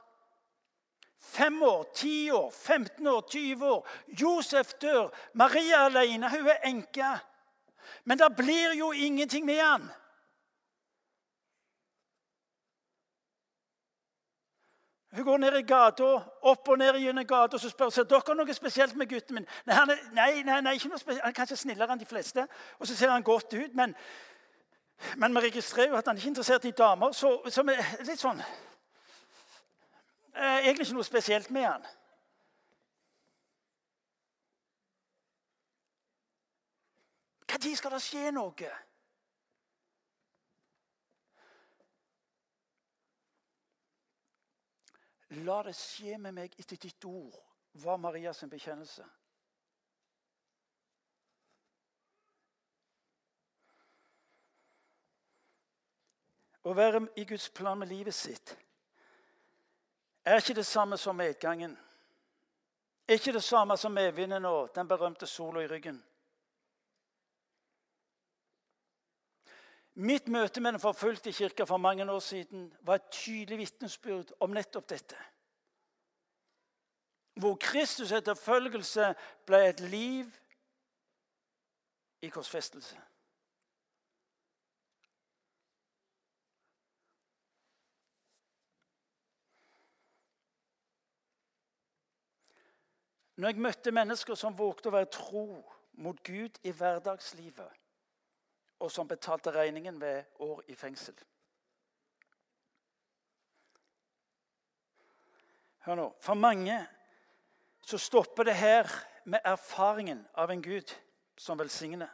Fem 1.20 1.62
år, 1.62 1.84
ti 1.94 2.30
år, 2.30 2.50
15 2.50 3.06
år, 3.06 3.20
20 3.30 3.66
år. 3.66 3.88
Josef 4.20 4.74
dør. 4.82 5.08
Maria 5.34 5.74
er 5.74 5.84
alene. 5.84 6.30
Hun 6.30 6.46
er 6.46 6.64
enke. 6.64 7.18
Men 8.04 8.18
det 8.18 8.36
blir 8.36 8.74
jo 8.78 8.92
ingenting 8.92 9.46
med 9.46 9.60
han. 9.60 9.88
Hun 15.16 15.24
går 15.24 15.38
ned 15.38 15.54
i 15.58 15.62
gata, 15.62 16.04
opp 16.42 16.68
og 16.68 16.78
ned 16.78 16.98
gjennom 17.00 17.24
gata, 17.24 17.56
og 17.56 17.60
så 17.60 17.70
spør 17.72 17.88
hun 17.88 18.08
dere 18.10 18.34
noe 18.36 18.54
spesielt 18.54 18.96
med 19.00 19.08
gutten 19.08 19.38
min. 19.38 19.46
Nei, 19.64 19.74
han 19.74 19.90
er, 19.90 20.00
nei, 20.12 20.42
nei, 20.44 20.58
nei 20.60 20.74
ikke 20.76 20.90
noe 20.92 21.00
spesielt. 21.00 21.22
Han 21.24 21.32
er 21.32 21.38
kanskje 21.38 21.56
snillere 21.56 21.94
enn 21.94 22.02
de 22.02 22.08
fleste. 22.08 22.44
Og 22.76 22.90
så 22.90 22.96
ser 22.98 23.14
han 23.14 23.24
godt 23.24 23.54
ut, 23.56 23.78
men, 23.78 23.94
men 25.16 25.34
vi 25.34 25.40
registrerer 25.48 25.88
jo 25.92 25.98
at 25.98 26.06
han 26.06 26.16
ikke 26.16 26.26
er 26.26 26.32
interessert 26.34 26.64
i 26.64 26.70
damer. 26.70 27.12
Så, 27.12 27.42
så 27.50 27.62
vi, 27.66 27.76
litt 28.08 28.20
sånn 28.20 28.40
eh, 30.34 30.58
Egentlig 30.66 30.86
ikke 30.86 30.98
noe 30.98 31.08
spesielt 31.08 31.50
med 31.54 31.68
han. 31.68 31.86
Når 37.66 37.76
skal 37.76 37.90
det 37.96 38.02
skje 38.04 38.30
noe? 38.30 38.68
La 45.46 45.56
det 45.66 45.74
skje 45.74 46.18
med 46.22 46.36
meg 46.36 46.54
etter 46.60 46.78
ditt 46.78 47.04
ord, 47.08 47.34
var 47.82 47.98
Marias 47.98 48.44
bekjennelse. 48.50 49.04
Å 56.66 56.74
være 56.74 57.04
i 57.16 57.24
Guds 57.24 57.48
plan 57.54 57.78
med 57.78 57.92
livet 57.92 58.14
sitt 58.14 58.56
er 60.26 60.40
ikke 60.40 60.56
det 60.58 60.66
samme 60.66 60.96
som 60.98 61.14
medgangen. 61.14 61.76
Ikke 63.08 63.32
det 63.32 63.44
samme 63.44 63.76
som 63.78 63.92
medvinden 63.94 64.44
og 64.44 64.72
den 64.74 64.88
berømte 64.88 65.26
sola 65.26 65.62
i 65.62 65.68
ryggen. 65.70 66.00
Mitt 69.94 70.26
møte 70.28 70.60
med 70.60 70.74
den 70.74 70.82
forfulgte 70.82 71.32
kirka 71.32 71.64
for 71.64 71.76
mange 71.76 72.04
år 72.12 72.20
siden 72.20 72.66
var 72.82 72.98
et 72.98 73.10
tydelig 73.10 73.58
vitnesbyrd 73.58 74.34
om 74.40 74.50
nettopp 74.50 74.88
dette. 74.88 75.16
Hvor 77.40 77.56
Kristus' 77.62 78.12
etterfølgelse 78.16 79.14
ble 79.46 79.62
et 79.68 79.80
liv 79.80 80.34
i 82.22 82.28
korsfestelse. 82.28 82.98
Når 93.36 93.48
jeg 93.48 93.60
møtte 93.60 93.92
mennesker 93.92 94.34
som 94.34 94.56
vågte 94.58 94.88
å 94.88 94.96
være 94.96 95.12
tro 95.12 95.48
mot 96.00 96.22
Gud 96.24 96.56
i 96.64 96.72
hverdagslivet 96.72 97.82
og 98.80 98.92
som 98.92 99.08
betalte 99.08 99.52
regningen 99.52 100.00
ved 100.00 100.24
år 100.38 100.62
i 100.68 100.74
fengsel. 100.74 101.14
Hør 105.86 105.94
nå. 105.94 106.06
For 106.20 106.34
mange 106.34 106.76
så 107.86 107.98
stopper 107.98 108.48
det 108.48 108.56
her 108.58 108.90
med 109.24 109.40
erfaringen 109.44 110.24
av 110.34 110.50
en 110.50 110.62
Gud 110.62 110.92
som 111.38 111.58
velsigner. 111.58 112.10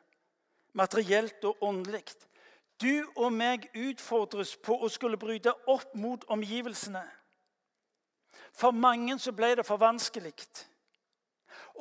Materielt 0.73 1.45
og 1.45 1.63
åndelig. 1.63 2.05
Du 2.81 3.05
og 3.17 3.33
meg 3.33 3.69
utfordres 3.77 4.57
på 4.57 4.77
å 4.77 4.91
skulle 4.93 5.21
bryte 5.21 5.55
opp 5.71 5.95
mot 5.95 6.25
omgivelsene. 6.29 7.03
For 8.53 8.71
mange 8.77 9.19
så 9.19 9.33
ble 9.33 9.55
det 9.57 9.67
for 9.67 9.81
vanskelig. 9.81 10.35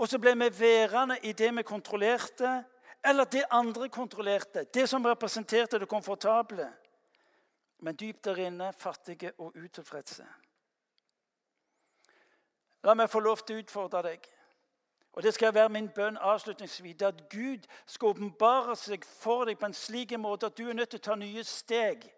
Og 0.01 0.09
så 0.09 0.17
ble 0.17 0.33
vi 0.33 0.49
værende 0.59 1.19
i 1.23 1.31
det 1.37 1.51
vi 1.55 1.63
kontrollerte, 1.63 2.63
eller 3.05 3.23
det 3.23 3.43
andre 3.51 3.89
kontrollerte, 3.89 4.63
det 4.63 4.89
som 4.89 5.05
representerte 5.05 5.79
det 5.79 5.89
komfortable. 5.89 6.65
Men 7.79 7.95
dypt 7.95 8.25
der 8.25 8.35
inne 8.35 8.73
fattige 8.73 9.31
og 9.37 9.53
utilfredse. 9.55 10.25
La 12.83 12.93
meg 12.97 13.11
få 13.13 13.19
lov 13.21 13.43
til 13.45 13.59
å 13.59 13.61
utfordre 13.61 14.01
deg. 14.07 14.25
Og 15.13 15.23
Det 15.23 15.33
skal 15.33 15.53
være 15.53 15.69
min 15.69 15.89
bønn 15.89 16.17
avslutningsvis. 16.17 17.01
At 17.01 17.29
Gud 17.29 17.67
skal 17.85 18.15
åpenbare 18.15 18.75
seg 18.75 19.05
for 19.05 19.45
deg 19.45 19.59
på 19.59 19.69
en 19.69 19.73
slik 19.73 20.17
måte 20.17 20.49
at 20.49 20.57
du 20.57 20.69
er 20.69 20.73
nødt 20.73 20.89
til 20.89 21.01
å 21.01 21.07
ta 21.09 21.15
nye 21.15 21.43
steg. 21.43 22.09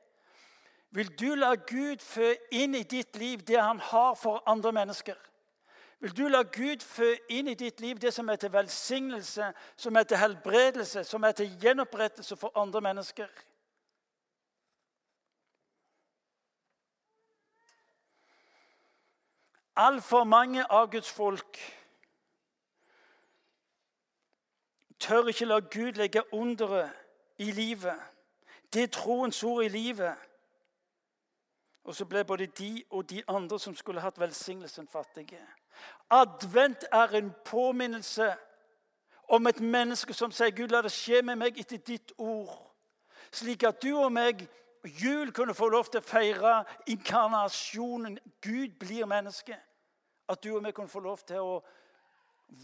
Vil 0.92 1.12
du 1.20 1.36
la 1.36 1.56
Gud 1.56 2.00
fø 2.00 2.32
inn 2.52 2.76
i 2.76 2.84
ditt 2.84 3.16
liv 3.18 3.44
det 3.44 3.60
han 3.60 3.80
har 3.80 4.16
for 4.16 4.44
andre 4.46 4.72
mennesker? 4.72 5.18
Vil 6.00 6.18
du 6.18 6.28
la 6.28 6.42
Gud 6.42 6.82
fø 6.84 7.14
inn 7.30 7.48
i 7.48 7.56
ditt 7.56 7.80
liv 7.82 8.00
det 8.00 8.14
som 8.14 8.30
er 8.30 8.36
til 8.36 8.54
velsignelse, 8.54 9.54
som 9.76 9.96
er 9.96 10.04
til 10.04 10.18
helbredelse, 10.18 11.04
som 11.04 11.24
er 11.24 11.32
til 11.32 11.58
gjenopprettelse 11.62 12.36
for 12.36 12.52
andre 12.60 12.82
mennesker? 12.82 13.28
Altfor 19.76 20.24
mange 20.24 20.66
av 20.72 20.92
Guds 20.92 21.12
folk 21.12 21.58
tør 25.00 25.28
ikke 25.28 25.46
la 25.46 25.60
Gud 25.60 25.98
legge 25.98 26.22
underet 26.34 26.92
i 27.38 27.52
livet. 27.52 28.00
Det 28.74 28.84
er 28.84 28.88
troens 28.88 29.44
ord 29.44 29.64
i 29.64 29.68
livet. 29.68 30.16
Og 31.84 31.96
så 31.96 32.06
ble 32.06 32.24
både 32.24 32.48
de 32.48 32.84
og 32.90 33.10
de 33.10 33.24
andre 33.28 33.60
som 33.60 33.76
skulle 33.76 34.02
hatt 34.02 34.20
velsignelsen, 34.20 34.88
fattige. 34.88 35.42
Advent 36.10 36.86
er 36.92 37.08
en 37.08 37.34
påminnelse 37.46 38.36
om 39.28 39.48
et 39.48 39.60
menneske 39.60 40.14
som 40.14 40.32
sier, 40.32 40.52
'Gud, 40.52 40.68
la 40.68 40.82
det 40.82 40.92
skje 40.92 41.22
med 41.22 41.36
meg 41.36 41.58
etter 41.60 41.78
ditt 41.78 42.14
ord', 42.18 42.72
slik 43.32 43.64
at 43.64 43.82
du 43.84 43.98
og 43.98 44.12
meg 44.12 44.48
jul 44.84 45.32
kunne 45.32 45.54
få 45.54 45.70
lov 45.70 45.90
til 45.90 46.02
å 46.02 46.06
feire 46.06 46.64
inkarnasjonen. 46.88 48.20
Gud 48.42 48.76
blir 48.80 49.06
menneske. 49.06 49.58
At 50.30 50.44
du 50.44 50.56
og 50.56 50.64
meg 50.64 50.74
kunne 50.74 50.92
få 50.92 51.00
lov 51.00 51.24
til 51.28 51.40
å 51.40 51.64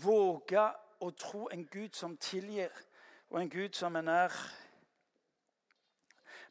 våge 0.04 0.65
å 1.00 1.12
tro 1.12 1.48
en 1.52 1.65
Gud 1.65 1.95
som 1.95 2.17
tilgir, 2.17 2.72
og 3.30 3.41
en 3.41 3.50
Gud 3.50 3.74
som 3.74 3.95
er 3.95 4.02
nær. 4.02 4.36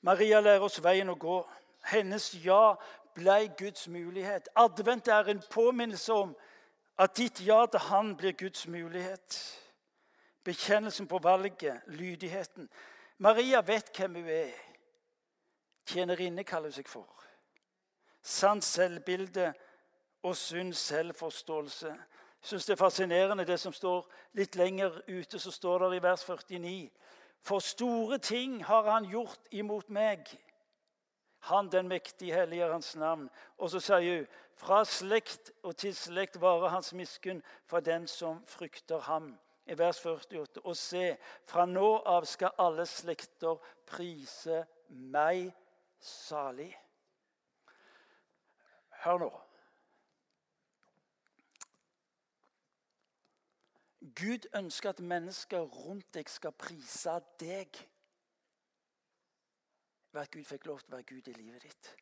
Maria 0.01 0.41
lærer 0.41 0.65
oss 0.65 0.83
veien 0.83 1.11
å 1.11 1.19
gå. 1.19 1.41
Hennes 1.85 2.31
ja 2.45 2.75
ble 3.15 3.49
Guds 3.59 3.89
mulighet. 3.89 4.49
Advent 4.57 5.09
er 5.09 5.31
en 5.31 5.43
påminnelse 5.51 6.13
om 6.13 6.37
at 6.99 7.17
ditt 7.17 7.41
ja 7.47 7.67
til 7.67 7.81
Han 7.81 8.17
blir 8.17 8.33
Guds 8.33 8.67
mulighet. 8.67 9.59
Bekjennelsen 10.45 11.07
på 11.09 11.19
valget, 11.19 11.81
lydigheten. 11.87 12.71
Maria 13.19 13.61
vet 13.61 13.91
hvem 13.97 14.15
hun 14.15 14.29
er. 14.29 14.53
Tjenerinne 15.87 16.45
kaller 16.45 16.69
hun 16.69 16.77
seg 16.77 16.89
for. 16.89 17.09
Sant 18.23 18.65
selvbilde 18.65 19.53
og 20.23 20.37
sunn 20.37 20.73
selvforståelse. 20.75 21.89
Jeg 21.89 22.51
syns 22.51 22.67
det 22.67 22.73
er 22.73 22.83
fascinerende 22.83 23.47
det 23.47 23.59
som 23.61 23.73
står 23.73 24.07
litt 24.39 24.57
lenger 24.57 25.01
ute, 25.09 25.39
så 25.39 25.51
står 25.51 25.89
det 25.89 25.97
i 25.97 26.03
vers 26.03 26.25
49. 26.25 26.91
For 27.43 27.59
store 27.59 28.19
ting 28.19 28.65
har 28.65 28.91
han 28.91 29.09
gjort 29.11 29.51
imot 29.51 29.91
meg. 29.91 30.27
Han 31.51 31.71
den 31.73 31.89
mektige 31.89 32.35
hellige 32.35 32.65
er 32.65 32.73
hans 32.73 32.97
navn. 32.97 33.29
Og 33.59 33.71
så 33.71 33.81
sier 33.81 34.19
hun 34.19 34.27
fra 34.59 34.83
slekt 34.85 35.53
og 35.63 35.77
til 35.79 35.95
slekt 35.95 36.41
varer 36.43 36.73
hans 36.73 36.91
miskunn 36.97 37.43
for 37.71 37.85
den 37.85 38.09
som 38.11 38.41
frykter 38.47 38.99
ham. 39.07 39.37
I 39.69 39.77
vers 39.79 40.01
48. 40.01 40.65
Og 40.65 40.77
se, 40.77 41.17
fra 41.47 41.67
nå 41.69 41.89
av 42.09 42.25
skal 42.27 42.57
alle 42.59 42.87
slekter 42.89 43.61
prise 43.87 44.63
meg 44.89 45.51
salig. 46.01 46.73
Hør 49.05 49.23
nå. 49.23 49.31
Gud 54.19 54.49
ønsker 54.57 54.91
at 54.91 55.05
mennesker 55.05 55.69
rundt 55.85 56.09
deg 56.17 56.31
skal 56.33 56.57
prise 56.57 57.21
deg 57.39 57.79
ved 60.11 60.23
at 60.25 60.33
Gud 60.33 60.49
fikk 60.49 60.67
lov 60.67 60.81
til 60.81 60.95
å 60.95 60.97
være 60.97 61.11
Gud 61.13 61.29
i 61.29 61.37
livet 61.37 61.69
ditt. 61.69 61.97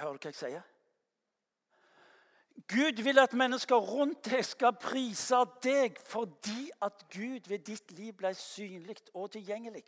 Hører 0.00 0.16
du 0.16 0.24
hva 0.24 0.30
jeg 0.32 0.38
sier? 0.38 0.68
Gud 2.70 3.02
vil 3.02 3.18
at 3.18 3.32
mennesker 3.36 3.76
rundt 3.76 4.30
deg 4.30 4.44
skal 4.46 4.72
prise 4.80 5.38
deg 5.64 5.98
fordi 6.08 6.70
at 6.80 7.04
Gud 7.12 7.48
ved 7.48 7.66
ditt 7.66 7.92
liv 7.92 8.14
ble 8.16 8.32
synlig 8.36 8.96
og 9.12 9.30
tilgjengelig. 9.34 9.84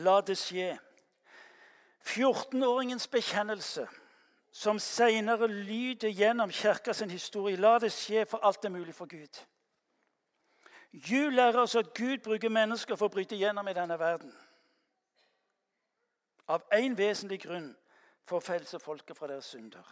La 0.00 0.20
det 0.24 0.38
skje. 0.40 0.72
14-åringens 2.02 3.06
bekjennelse, 3.12 3.84
som 4.50 4.78
senere 4.80 5.46
lyder 5.46 6.08
gjennom 6.08 6.50
kirka 6.50 6.92
sin 6.96 7.12
historie, 7.12 7.60
la 7.60 7.76
det 7.78 7.92
skje, 7.92 8.24
for 8.26 8.40
alt 8.42 8.64
er 8.64 8.72
mulig 8.74 8.94
for 8.94 9.06
Gud. 9.06 9.44
Jul 10.92 11.34
lærer 11.34 11.60
oss 11.60 11.74
at 11.76 11.94
Gud 11.94 12.18
bruker 12.18 12.52
mennesker 12.52 12.96
for 12.96 13.08
å 13.08 13.14
bryte 13.14 13.36
gjennom 13.36 13.68
i 13.68 13.76
denne 13.76 13.96
verden. 13.98 14.32
Av 16.52 16.64
én 16.76 16.96
vesentlig 16.98 17.40
grunn 17.46 17.70
for 18.28 18.38
å 18.38 18.44
frelse 18.44 18.80
folket 18.82 19.16
fra 19.16 19.30
deres 19.30 19.48
synder. 19.54 19.86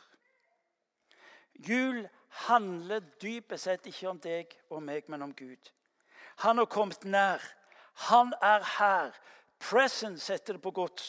Jul 1.57 2.05
handler 2.47 3.01
dypest 3.23 3.65
sett 3.65 3.89
ikke 3.89 4.11
om 4.13 4.21
deg 4.21 4.53
og 4.69 4.83
meg, 4.85 5.09
men 5.09 5.23
om 5.23 5.33
Gud. 5.35 5.73
Han 6.45 6.61
har 6.61 6.69
kommet 6.69 7.05
nær. 7.05 7.43
Han 8.11 8.33
er 8.43 8.65
her. 8.77 9.17
Presence 9.61 10.33
heter 10.33 10.57
det 10.57 10.63
på 10.63 10.71
godt 10.71 11.03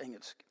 engelsk. 0.00 0.47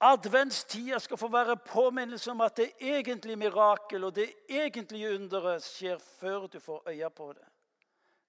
Adventstida 0.00 0.98
skal 0.98 1.16
få 1.16 1.28
være 1.28 1.56
påminnelse 1.56 2.30
om 2.30 2.40
at 2.40 2.56
det 2.56 2.72
egentlige 2.80 3.36
mirakel 3.36 4.04
og 4.04 4.14
det 4.14 4.28
egentlige 4.48 5.14
underet 5.14 5.64
skjer 5.64 5.98
før 5.98 6.46
du 6.46 6.60
får 6.60 6.82
øye 6.88 7.10
på 7.10 7.32
det. 7.32 7.46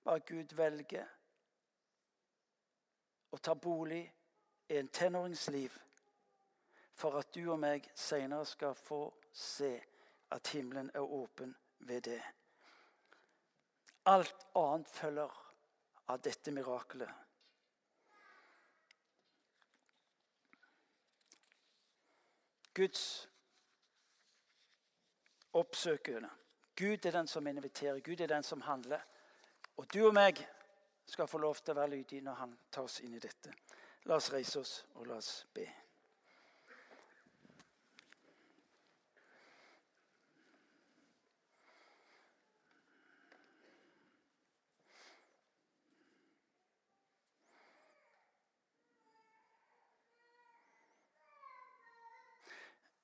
Hva 0.03 0.18
Gud 0.24 0.55
velger 0.55 1.09
å 3.36 3.38
ta 3.43 3.53
bolig 3.53 4.05
i 4.70 4.78
en 4.80 4.88
tenåringsliv 4.88 5.76
for 6.97 7.20
at 7.20 7.36
du 7.36 7.43
og 7.51 7.59
meg 7.59 7.91
senere 7.95 8.47
skal 8.47 8.74
få 8.76 9.01
se 9.34 9.76
at 10.32 10.53
himmelen 10.55 10.89
er 10.95 11.03
åpen 11.03 11.51
ved 11.80 12.07
det. 12.07 12.22
Alt 14.07 14.47
annet 14.55 14.88
følger 14.88 15.39
av 16.07 16.22
dette 16.24 16.51
mirakelet. 16.55 17.26
Guds 22.78 23.03
oppsøkende. 25.57 26.30
Gud 26.78 27.05
er 27.05 27.11
den 27.11 27.28
som 27.28 27.47
inviterer, 27.47 27.99
Gud 27.99 28.21
er 28.21 28.28
den 28.28 28.43
som 28.43 28.61
handler. 28.61 29.01
Og 29.78 29.93
du 29.93 30.03
og 30.07 30.13
meg 30.13 30.43
skal 31.05 31.28
få 31.28 31.41
lov 31.41 31.55
til 31.55 31.73
å 31.73 31.80
være 31.80 31.95
lydige 31.95 32.21
når 32.25 32.39
han 32.43 32.53
tar 32.71 32.86
oss 32.86 32.99
inn 33.01 33.15
i 33.17 33.21
dette. 33.23 33.53
La 34.05 34.19
oss 34.19 34.30
reise 34.34 34.59
oss, 34.61 34.73
og 34.95 35.07
la 35.09 35.17
oss 35.17 35.45
be. 35.53 35.65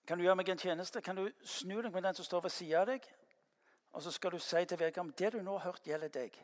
Kan 0.07 0.17
du 0.17 0.23
gjøre 0.23 0.35
meg 0.35 0.49
en 0.49 0.59
tjeneste? 0.59 1.01
Kan 1.01 1.15
du 1.15 1.29
snu 1.43 1.77
deg 1.81 1.91
med 1.91 2.03
den 2.03 2.15
som 2.15 2.25
står 2.25 2.41
ved 2.43 2.51
siden 2.51 2.79
av 2.81 2.89
deg? 2.91 3.05
Og 3.93 4.01
så 4.01 4.11
skal 4.11 4.31
du 4.31 4.39
si 4.39 4.65
til 4.65 4.79
vedkommende 4.79 5.17
det 5.17 5.33
du 5.33 5.41
nå 5.41 5.57
har 5.57 5.71
hørt, 5.71 5.87
gjelder 5.87 6.11
deg. 6.11 6.35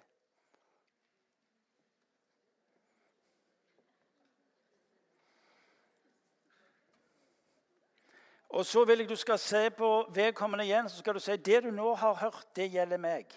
Og 8.50 8.66
så 8.66 8.86
vil 8.86 9.04
jeg 9.04 9.10
du 9.10 9.16
skal 9.16 9.38
se 9.40 9.70
på 9.70 9.90
vedkommende 10.14 10.66
igjen 10.66 10.90
så 10.90 10.98
skal 10.98 11.14
du 11.14 11.22
si 11.22 11.36
det 11.38 11.64
du 11.64 11.70
nå 11.72 11.94
har 11.96 12.16
hørt, 12.18 12.48
det 12.56 12.72
gjelder 12.74 12.98
meg. 12.98 13.30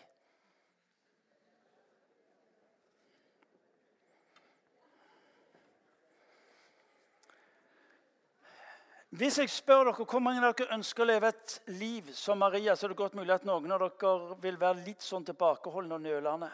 Hvis 9.13 9.39
jeg 9.39 9.51
spør 9.53 9.91
dere 9.91 10.05
hvor 10.09 10.23
mange 10.25 10.41
av 10.41 10.55
dere 10.57 10.73
ønsker 10.73 11.05
å 11.05 11.07
leve 11.11 11.29
et 11.29 11.55
liv 11.77 12.07
som 12.17 12.39
Maria, 12.41 12.73
så 12.73 12.87
er 12.87 12.95
det 12.95 12.97
godt 12.97 13.17
mulig 13.19 13.35
at 13.35 13.45
noen 13.45 13.75
av 13.75 13.83
dere 13.85 14.37
vil 14.41 14.57
være 14.57 14.87
litt 14.87 15.05
sånn 15.05 15.27
tilbakeholdne 15.29 15.99
og 15.99 16.07
nølende. 16.07 16.49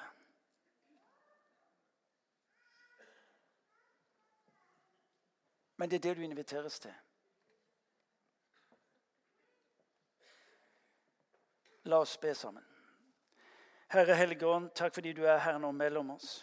Men 5.79 5.93
det 5.93 6.01
er 6.01 6.07
det 6.09 6.17
du 6.19 6.25
inviteres 6.27 6.81
til. 6.83 6.97
La 11.87 12.03
oss 12.03 12.19
be 12.19 12.35
sammen. 12.35 12.67
Herre 13.95 14.19
Helligånd, 14.19 14.73
takk 14.75 14.99
fordi 14.99 15.15
du 15.15 15.23
er 15.31 15.39
her 15.47 15.63
nå 15.63 15.71
mellom 15.73 16.17
oss. 16.19 16.41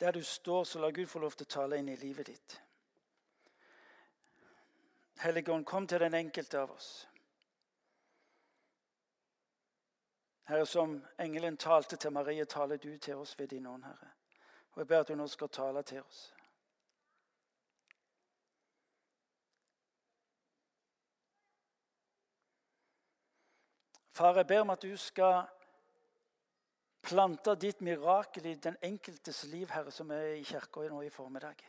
Der 0.00 0.12
du 0.12 0.22
står, 0.24 0.64
så 0.64 0.78
la 0.78 0.90
Gud 0.90 1.06
få 1.06 1.18
lov 1.18 1.34
til 1.36 1.44
å 1.44 1.54
tale 1.54 1.76
inn 1.76 1.88
i 1.92 1.96
livet 2.00 2.26
ditt. 2.26 2.60
Helligånd, 5.20 5.66
kom 5.68 5.86
til 5.86 6.00
den 6.00 6.14
enkelte 6.16 6.62
av 6.62 6.70
oss. 6.72 6.88
Herre, 10.48 10.66
som 10.66 10.96
engelen 11.20 11.60
talte 11.60 11.96
til 12.00 12.10
Marie, 12.16 12.44
taler 12.44 12.80
du 12.80 12.96
til 12.98 13.20
oss 13.20 13.36
ved 13.38 13.52
din 13.52 13.66
ånd, 13.66 13.84
Herre. 13.84 14.08
Og 14.72 14.80
jeg 14.80 14.88
ber 14.88 15.04
at 15.04 15.12
du 15.12 15.14
nå 15.20 15.26
skal 15.28 15.52
tale 15.52 15.82
til 15.82 16.00
oss. 16.00 16.22
Far, 24.08 24.36
jeg 24.36 24.46
ber 24.46 24.60
om 24.60 24.70
at 24.70 24.82
du 24.82 24.96
skal 24.96 25.44
planta 27.02 27.54
ditt 27.54 27.80
mirakel 27.80 28.46
i 28.46 28.54
den 28.54 28.76
enkeltes 28.82 29.44
liv, 29.44 29.70
Herre, 29.70 29.90
som 29.90 30.10
er 30.10 30.36
i 30.38 30.44
kirka 30.44 30.88
nå 30.88 31.02
i 31.02 31.10
formiddag. 31.10 31.62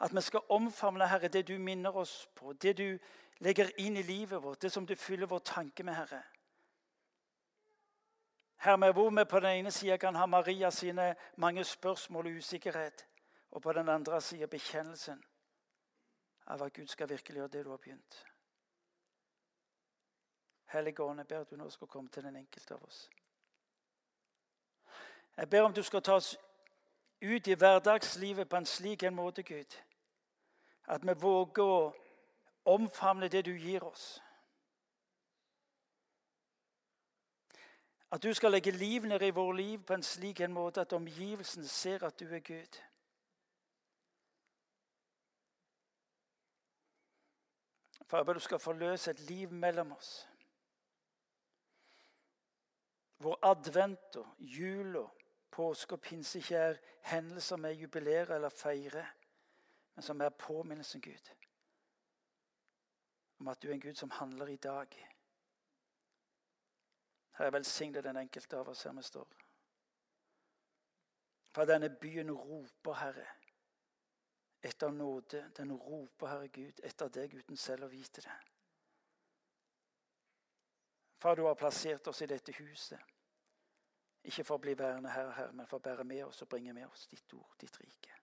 At 0.00 0.14
vi 0.14 0.20
skal 0.20 0.40
omfavne, 0.48 1.08
Herre, 1.08 1.28
det 1.28 1.46
du 1.48 1.58
minner 1.58 1.96
oss 1.96 2.28
på, 2.34 2.52
det 2.52 2.76
du 2.78 2.98
legger 3.38 3.70
inn 3.80 3.96
i 3.96 4.02
livet 4.02 4.42
vårt, 4.42 4.62
det 4.62 4.72
som 4.72 4.86
du 4.86 4.94
fyller 4.96 5.26
vår 5.26 5.38
tanke 5.38 5.84
med, 5.84 5.94
Herre. 5.94 6.22
Herre, 8.56 8.92
hvor 8.92 9.10
vi 9.10 9.24
på 9.24 9.40
den 9.40 9.58
ene 9.58 9.70
sida 9.70 9.96
kan 9.96 10.16
ha 10.16 10.26
Maria 10.26 10.70
sine 10.70 11.14
mange 11.36 11.64
spørsmål 11.64 12.26
og 12.26 12.32
usikkerhet, 12.32 13.06
og 13.50 13.62
på 13.62 13.72
den 13.72 13.88
andre 13.88 14.20
sida 14.20 14.46
bekjennelsen 14.46 15.22
av 16.46 16.62
at 16.62 16.72
Gud 16.72 16.86
skal 16.86 17.08
virkelig 17.08 17.36
gjøre 17.36 17.48
det 17.48 17.64
du 17.64 17.70
har 17.70 17.80
begynt. 17.82 18.24
Hellige 20.66 21.02
Ånd, 21.02 21.18
jeg 21.18 21.26
ber 21.26 21.40
at 21.40 21.50
du 21.50 21.56
nå 21.56 21.70
skal 21.70 21.86
komme 21.86 22.10
til 22.10 22.22
den 22.22 22.36
enkelte 22.36 22.74
av 22.74 22.82
oss. 22.84 23.10
Jeg 25.36 25.50
ber 25.50 25.62
om 25.62 25.72
du 25.72 25.82
skal 25.82 26.02
ta 26.02 26.16
oss 26.18 26.36
ut 27.22 27.46
i 27.46 27.54
hverdagslivet 27.54 28.48
på 28.48 28.56
en 28.56 28.66
slik 28.66 29.02
en 29.02 29.14
måte, 29.14 29.42
Gud, 29.42 29.76
at 30.86 31.06
vi 31.06 31.14
våger 31.20 31.62
å 31.62 31.92
omfavne 32.64 33.28
det 33.28 33.44
du 33.46 33.52
gir 33.54 33.84
oss. 33.84 34.22
At 38.10 38.22
du 38.22 38.32
skal 38.34 38.50
legge 38.50 38.70
liv 38.70 39.06
ned 39.06 39.22
i 39.22 39.30
vårt 39.30 39.56
liv 39.56 39.82
på 39.82 39.94
en 39.94 40.02
slik 40.02 40.40
en 40.40 40.52
måte 40.52 40.80
at 40.80 40.92
omgivelsene 40.92 41.68
ser 41.68 42.04
at 42.06 42.20
du 42.20 42.26
er 42.34 42.40
Gud. 42.40 42.78
For 48.06 48.16
jeg 48.16 48.26
ber 48.26 48.32
du 48.32 48.40
skal 48.40 48.58
forløse 48.58 49.10
et 49.10 49.20
liv 49.20 49.52
mellom 49.52 49.92
oss 49.92 50.28
hvor 53.18 53.38
advent 53.42 54.16
og 54.16 54.34
jul 54.38 54.96
og 54.96 55.22
påske 55.50 55.94
og 55.94 56.00
pinse 56.00 56.38
ikke 56.38 56.56
er 56.56 56.78
hendelser 57.08 57.56
vi 57.56 57.68
jubilerer 57.68 58.34
eller 58.34 58.48
feirer, 58.48 59.06
men 59.94 60.02
som 60.02 60.20
er 60.20 60.28
påminnelsen, 60.28 61.00
Gud, 61.00 61.30
om 63.38 63.48
at 63.48 63.62
du 63.62 63.68
er 63.68 63.74
en 63.74 63.80
Gud 63.80 63.94
som 63.94 64.10
handler 64.10 64.46
i 64.46 64.56
dag. 64.56 65.08
Herre, 67.38 67.52
velsigne 67.52 68.02
den 68.02 68.16
enkelte 68.16 68.56
av 68.56 68.68
oss 68.68 68.82
her 68.84 68.92
vi 68.92 69.02
står. 69.02 69.28
For 71.52 71.64
denne 71.64 71.88
byen 71.88 72.30
roper, 72.32 72.92
Herre, 72.92 73.26
etter 74.62 74.90
nåde. 74.90 75.52
Den 75.56 75.72
roper, 75.72 76.26
Herre 76.26 76.48
Gud, 76.48 76.80
etter 76.84 77.08
deg 77.08 77.34
uten 77.34 77.56
selv 77.56 77.86
å 77.86 77.92
vite 77.92 78.24
det. 78.24 78.36
Far, 81.18 81.36
du 81.36 81.42
har 81.42 81.54
plassert 81.54 82.06
oss 82.06 82.22
i 82.22 82.26
dette 82.26 82.52
huset. 82.52 83.00
Ikke 84.26 84.44
for 84.44 84.58
å 84.58 84.62
bli 84.62 84.74
værende 84.78 85.10
her, 85.10 85.30
her, 85.36 85.52
men 85.54 85.68
for 85.70 85.78
å 85.78 85.84
bære 85.84 86.04
med 86.04 86.24
oss 86.26 86.42
og 86.42 86.50
bringe 86.50 86.74
med 86.74 86.86
oss 86.88 87.06
ditt 87.08 87.32
ord, 87.34 87.54
ditt 87.60 87.78
rike. 87.80 88.14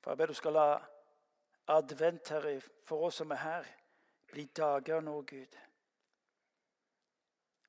For 0.00 0.12
jeg 0.12 0.18
ber 0.18 0.32
du 0.32 0.38
skal 0.38 0.56
la 0.56 0.68
advent, 1.74 2.28
Herre, 2.30 2.60
for 2.86 3.08
oss 3.08 3.20
som 3.20 3.34
er 3.34 3.42
her, 3.42 3.70
bli 4.30 4.46
dager 4.56 5.02
nå, 5.04 5.16
Gud. 5.22 5.58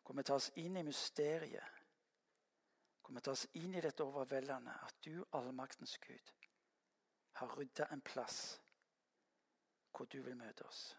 Hvor 0.05 0.15
vi 0.15 0.23
tas 0.23 0.51
inn 0.61 0.77
i 0.77 0.85
mysteriet. 0.87 1.81
Hvor 3.01 3.15
vi 3.17 3.25
tas 3.25 3.47
inn 3.59 3.75
i 3.75 3.81
dette 3.83 4.05
overveldende 4.05 4.77
at 4.85 5.01
du, 5.03 5.25
allmaktens 5.35 5.97
Gud, 6.03 6.31
har 7.41 7.57
rydda 7.57 7.89
en 7.91 8.01
plass 8.01 8.39
hvor 9.97 10.05
du 10.05 10.21
vil 10.21 10.37
møte 10.37 10.65
oss. 10.65 10.93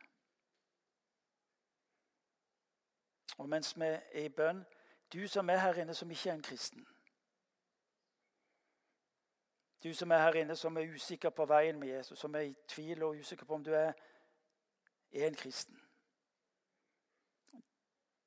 Og 3.39 3.49
mens 3.49 3.77
vi 3.77 3.85
er 3.87 4.25
i 4.25 4.29
bønn 4.29 4.65
Du 5.13 5.29
som 5.29 5.49
er 5.49 5.57
her 5.57 5.75
inne 5.81 5.95
som 5.95 6.11
ikke 6.11 6.31
er 6.31 6.35
en 6.35 6.43
kristen. 6.43 6.87
Du 9.83 9.95
som 9.95 10.11
er 10.11 10.19
her 10.19 10.33
inne 10.33 10.57
som 10.57 10.77
er 10.77 10.95
usikker 10.95 11.31
på 11.31 11.47
veien 11.47 11.79
med 11.81 11.89
Jesus, 11.89 12.19
som 12.19 12.35
er 12.35 12.41
i 12.41 12.55
tvil 12.69 13.03
og 13.03 13.17
usikker 13.17 13.47
på 13.47 13.55
om 13.55 13.65
du 13.65 13.73
er, 13.73 13.93
er 15.13 15.27
en 15.27 15.35
kristen. 15.35 15.81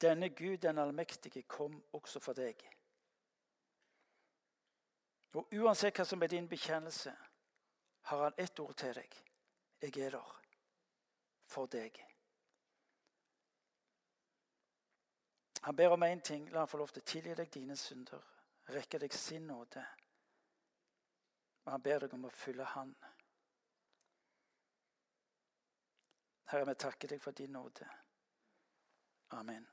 Denne 0.02 0.30
Gud, 0.30 0.58
den 0.58 0.78
allmektige, 0.78 1.44
kom 1.44 1.84
også 1.94 2.20
for 2.20 2.34
deg. 2.34 2.64
Og 5.34 5.54
uansett 5.54 5.96
hva 5.96 6.06
som 6.06 6.24
er 6.24 6.28
din 6.28 6.50
bekjennelse, 6.50 7.14
har 8.02 8.24
han 8.24 8.34
ett 8.38 8.60
ord 8.60 8.74
til 8.76 8.96
deg. 8.96 9.20
Jeg 9.82 9.98
er 9.98 10.10
der 10.18 10.42
for 11.46 11.66
deg. 11.66 12.11
Han 15.62 15.76
ber 15.76 15.90
om 15.90 16.04
én 16.04 16.22
ting. 16.22 16.50
La 16.50 16.60
han 16.60 16.68
få 16.68 16.78
lov 16.78 16.94
til 16.94 17.04
å 17.04 17.10
tilgi 17.14 17.36
deg 17.38 17.52
dine 17.54 17.78
synder. 17.78 18.22
Rekke 18.74 19.00
deg 19.00 19.14
sin 19.14 19.48
nåde. 19.48 19.84
Og 21.66 21.72
han 21.72 21.82
ber 21.82 22.06
deg 22.06 22.14
om 22.18 22.26
å 22.26 22.34
fylle 22.34 22.66
Han. 22.66 22.96
Herre, 26.52 26.66
vi 26.68 26.76
takker 26.76 27.08
deg 27.08 27.22
for 27.22 27.32
din 27.32 27.54
nåde. 27.56 27.88
Amen. 29.38 29.71